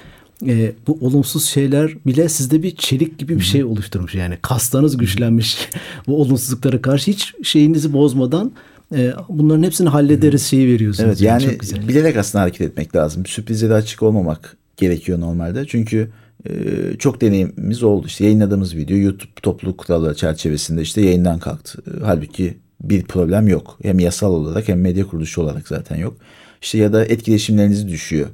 Ee, 0.48 0.72
bu 0.88 0.98
olumsuz 1.02 1.46
şeyler 1.46 1.96
bile 2.06 2.30
sizde 2.30 2.64
bir 2.64 2.76
çelik 2.76 3.20
gibi 3.20 3.36
bir 3.36 3.44
şey 3.44 3.64
oluşturmuş. 3.64 4.16
Yani 4.16 4.38
kaslarınız 4.42 4.98
güçlenmiş 4.98 5.70
bu 6.08 6.22
olumsuzluklara 6.22 6.82
karşı 6.82 7.12
hiç 7.12 7.34
şeyinizi 7.44 7.94
bozmadan 7.94 8.52
e, 8.96 9.14
bunların 9.30 9.64
hepsini 9.64 9.90
hallederiz 9.90 10.46
şeyi 10.46 10.68
veriyorsunuz. 10.68 11.08
Evet 11.08 11.22
yani 11.22 11.44
çok 11.44 11.60
güzel. 11.60 11.88
bilerek 11.88 12.18
aslında 12.18 12.42
hareket 12.42 12.62
etmek 12.62 12.96
lazım. 12.96 13.26
Sürprizlere 13.26 13.74
açık 13.74 14.04
olmamak 14.04 14.58
gerekiyor 14.78 15.20
normalde. 15.20 15.66
Çünkü 15.68 16.10
e, 16.46 16.52
çok 17.00 17.22
deneyimimiz 17.22 17.84
oldu. 17.84 18.08
İşte 18.08 18.24
yayınladığımız 18.24 18.76
video 18.76 18.98
YouTube 18.98 19.32
topluluk 19.42 19.78
kuralları 19.78 20.16
çerçevesinde 20.16 20.82
işte 20.82 21.02
yayından 21.02 21.40
kalktı. 21.40 21.84
E, 21.88 22.04
halbuki 22.06 22.58
bir 22.82 23.04
problem 23.04 23.48
yok. 23.48 23.78
Hem 23.82 24.00
yasal 24.00 24.34
olarak 24.34 24.68
hem 24.68 24.82
medya 24.82 25.08
kuruluşu 25.08 25.42
olarak 25.42 25.68
zaten 25.68 25.96
yok. 25.96 26.18
İşte 26.62 26.78
ya 26.78 26.94
da 26.94 27.06
etkileşimleriniz 27.06 27.88
düşüyor. 27.88 28.28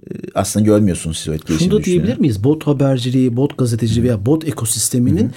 E, 0.00 0.14
aslında 0.34 0.66
görmüyorsunuz 0.66 1.18
siz 1.18 1.28
o 1.28 1.32
etkileşim 1.32 1.70
Şunu 1.70 1.80
da 1.80 1.84
diyebilir 1.84 2.18
miyiz? 2.18 2.44
Bot 2.44 2.66
haberciliği, 2.66 3.36
bot 3.36 3.58
gazeteciliği 3.58 4.04
veya 4.04 4.26
bot 4.26 4.48
ekosisteminin 4.48 5.30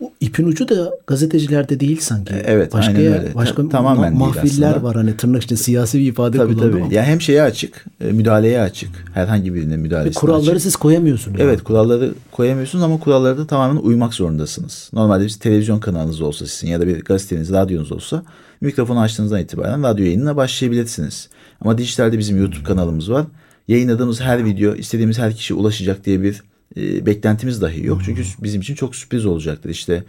o 0.00 0.10
ipin 0.20 0.46
ucu 0.46 0.68
da 0.68 0.92
gazetecilerde 1.06 1.80
değil 1.80 2.00
sanki. 2.00 2.34
Evet, 2.44 2.72
başka 2.72 2.92
aynen 2.92 3.00
yer- 3.00 3.18
öyle. 3.22 3.34
Başka 3.34 3.62
Ta- 3.62 3.68
tamamen 3.68 4.16
mahfiller 4.16 4.76
var 4.76 4.96
hani 4.96 5.16
tırnak 5.16 5.42
içinde 5.44 5.58
siyasi 5.60 5.98
bir 5.98 6.06
ifade 6.06 6.36
Tabii 6.36 6.54
kullandım 6.54 6.72
tabii. 6.72 6.82
ama. 6.82 6.94
Yani 6.94 7.06
hem 7.06 7.20
şeye 7.20 7.42
açık, 7.42 7.84
e, 8.00 8.04
müdahaleye 8.12 8.60
açık. 8.60 8.90
Herhangi 9.14 9.54
birine 9.54 9.72
Ve 9.72 9.76
müdahalesine 9.76 10.20
kuralları 10.20 10.50
açık. 10.50 10.62
siz 10.62 10.76
koyamıyorsunuz. 10.76 11.40
Evet 11.40 11.62
kuralları 11.64 12.14
koyamıyorsunuz 12.32 12.84
ama 12.84 12.98
kurallara 12.98 13.38
da 13.38 13.46
tamamen 13.46 13.80
uymak 13.82 14.14
zorundasınız. 14.14 14.90
Normalde 14.92 15.24
bir 15.24 15.30
televizyon 15.30 15.80
kanalınız 15.80 16.20
olsa 16.20 16.46
sizin 16.46 16.68
ya 16.72 16.80
da 16.80 16.86
bir 16.86 17.04
gazeteniz, 17.04 17.52
radyonuz 17.52 17.92
olsa 17.92 18.22
mikrofonu 18.60 19.00
açtığınızdan 19.00 19.40
itibaren 19.40 19.82
radyo 19.82 20.04
yayınına 20.04 20.36
başlayabilirsiniz. 20.36 21.28
Ama 21.60 21.78
dijitalde 21.78 22.18
bizim 22.18 22.38
YouTube 22.38 22.64
kanalımız 22.64 23.10
var. 23.10 23.24
Yayınladığımız 23.68 24.20
her 24.20 24.44
video 24.44 24.74
istediğimiz 24.74 25.18
her 25.18 25.34
kişiye 25.36 25.58
ulaşacak 25.58 26.04
diye 26.06 26.22
bir 26.22 26.42
e, 26.76 27.06
beklentimiz 27.06 27.62
dahi 27.62 27.86
yok. 27.86 28.00
Çünkü 28.04 28.22
bizim 28.42 28.60
için 28.60 28.74
çok 28.74 28.96
sürpriz 28.96 29.26
olacaktır. 29.26 29.70
İşte 29.70 30.04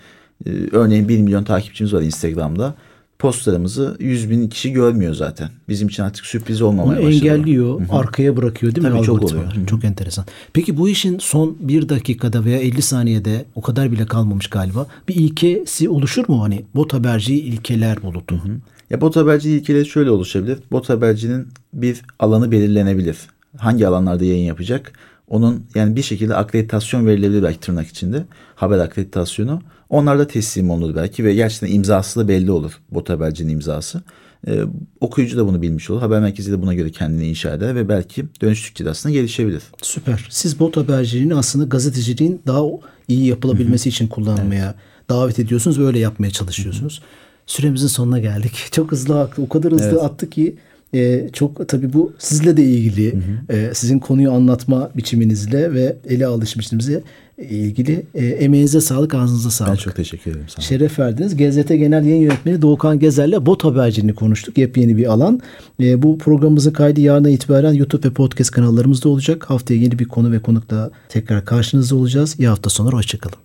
e, 0.46 0.50
örneğin 0.72 1.10
1 1.10 1.18
milyon 1.18 1.44
takipçimiz 1.44 1.94
var 1.94 2.02
Instagram'da. 2.02 2.76
Postlarımızı 3.20 3.98
100 4.00 4.30
bin 4.30 4.50
kişi 4.50 4.72
görmüyor 4.72 5.14
zaten. 5.14 5.50
Bizim 5.70 5.88
için 5.88 6.04
artık 6.04 6.26
sürpriz 6.26 6.62
Onu 6.62 6.70
olmamaya 6.70 7.04
başladı. 7.04 7.14
engelliyor, 7.16 7.82
arkaya 7.90 8.38
bırakıyor 8.38 8.76
değil 8.76 8.88
mi? 8.88 8.94
Tabii 8.94 9.06
çok 9.06 9.24
oluyor. 9.24 9.56
Hı 9.56 9.62
hı. 9.62 9.66
Çok 9.66 9.84
enteresan. 9.84 10.26
Peki 10.54 10.78
bu 10.78 10.90
işin 10.90 11.20
son 11.20 11.58
bir 11.60 11.90
dakikada 11.90 12.46
veya 12.46 12.60
50 12.60 12.82
saniyede 12.82 13.46
o 13.56 13.62
kadar 13.62 13.92
bile 13.92 14.06
kalmamış 14.06 14.48
galiba. 14.48 14.88
Bir 15.08 15.16
ilkesi 15.16 15.90
oluşur 15.90 16.30
mu? 16.30 16.44
Hani 16.44 16.64
bot 16.76 16.94
haberci 16.94 17.36
ilkeler 17.40 18.02
bulutu. 18.04 18.42
Ya 18.90 19.02
bot 19.02 19.16
haberci 19.16 19.50
ilkeleri 19.50 19.86
şöyle 19.86 20.10
oluşabilir. 20.12 20.58
Bot 20.72 20.90
habercinin 20.90 21.48
bir 21.74 22.02
alanı 22.20 22.52
belirlenebilir. 22.52 23.18
Hangi 23.58 23.88
alanlarda 23.88 24.26
yayın 24.26 24.46
yapacak? 24.46 24.92
Onun 25.28 25.66
yani 25.76 25.96
bir 25.96 26.02
şekilde 26.02 26.36
akreditasyon 26.36 27.08
verilebilir 27.08 27.44
belki 27.44 27.60
tırnak 27.60 27.88
içinde. 27.88 28.26
Haber 28.56 28.80
akreditasyonu. 28.80 29.62
Onlar 29.90 30.20
da 30.20 30.28
teslim 30.28 30.70
olunur 30.70 30.96
belki 30.96 31.26
ve 31.26 31.34
gerçekten 31.34 31.72
imzası 31.72 32.20
da 32.20 32.28
belli 32.28 32.52
olur. 32.52 32.72
Bot 32.92 33.10
habercinin 33.10 33.54
imzası. 33.54 34.02
Ee, 34.48 34.62
okuyucu 35.02 35.38
da 35.38 35.48
bunu 35.48 35.62
bilmiş 35.62 35.90
olur. 35.90 36.02
Haber 36.02 36.22
merkezi 36.22 36.52
de 36.52 36.62
buna 36.62 36.74
göre 36.74 36.92
kendini 36.92 37.28
inşa 37.28 37.54
eder 37.54 37.76
ve 37.76 37.90
belki 37.90 38.26
dönüştükçe 38.42 38.86
de 38.86 38.90
aslında 38.90 39.14
gelişebilir. 39.14 39.64
Süper. 39.82 40.28
Siz 40.30 40.60
bot 40.60 40.78
haberciliğini 40.78 41.36
aslında 41.36 41.66
gazeteciliğin 41.66 42.42
daha 42.48 42.62
iyi 43.08 43.26
yapılabilmesi 43.26 43.90
için 43.90 44.08
kullanmaya 44.08 44.76
davet 45.10 45.40
ediyorsunuz 45.40 45.80
ve 45.80 45.86
öyle 45.86 46.00
yapmaya 46.00 46.32
çalışıyorsunuz. 46.32 47.02
Süremizin 47.46 47.88
sonuna 47.88 48.20
geldik. 48.20 48.54
Çok 48.72 48.92
hızlı. 48.92 49.30
O 49.38 49.50
kadar 49.50 49.72
hızlı 49.72 49.86
Evet. 49.86 50.04
attı 50.04 50.30
ki 50.30 50.56
e, 50.96 51.30
çok 51.34 51.68
tabii 51.70 51.94
bu 51.94 52.14
sizle 52.18 52.58
de 52.58 52.64
ilgili. 52.64 53.14
E, 53.50 53.70
sizin 53.74 54.00
konuyu 54.00 54.32
anlatma 54.32 54.92
biçiminizle 54.98 55.74
ve 55.74 55.96
ele 56.10 56.26
alışmışlığınızla 56.26 57.02
ilgili. 57.38 58.06
E, 58.16 58.26
emeğinize 58.26 58.82
sağlık, 58.82 59.14
ağzınıza 59.14 59.50
sağlık. 59.50 59.72
Ben 59.72 59.78
çok 59.78 59.96
teşekkür 59.96 60.32
ederim 60.32 60.46
sana. 60.48 60.66
Şeref 60.66 61.00
verdiniz. 61.00 61.38
GZT 61.38 61.70
Genel 61.70 62.06
Yayın 62.06 62.22
Yönetmeni 62.22 62.62
Doğukan 62.62 63.00
Gezer'le 63.00 63.46
bot 63.46 63.64
haberciliğini 63.64 64.16
konuştuk. 64.16 64.58
Yepyeni 64.58 64.98
bir 64.98 65.06
alan. 65.06 65.40
E, 65.80 66.02
bu 66.02 66.18
programımızın 66.18 66.72
kaydı 66.72 67.02
yarına 67.02 67.30
itibaren 67.30 67.74
YouTube 67.74 68.08
ve 68.08 68.14
podcast 68.14 68.52
kanallarımızda 68.52 69.10
olacak. 69.10 69.50
Haftaya 69.50 69.80
yeni 69.80 70.00
bir 70.00 70.06
konu 70.06 70.32
ve 70.32 70.40
konukla 70.40 70.92
tekrar 71.10 71.46
karşınızda 71.46 71.96
olacağız. 71.96 72.36
İyi 72.40 72.48
hafta 72.48 72.70
sonları. 72.70 72.96
Hoşçakalın. 72.96 73.45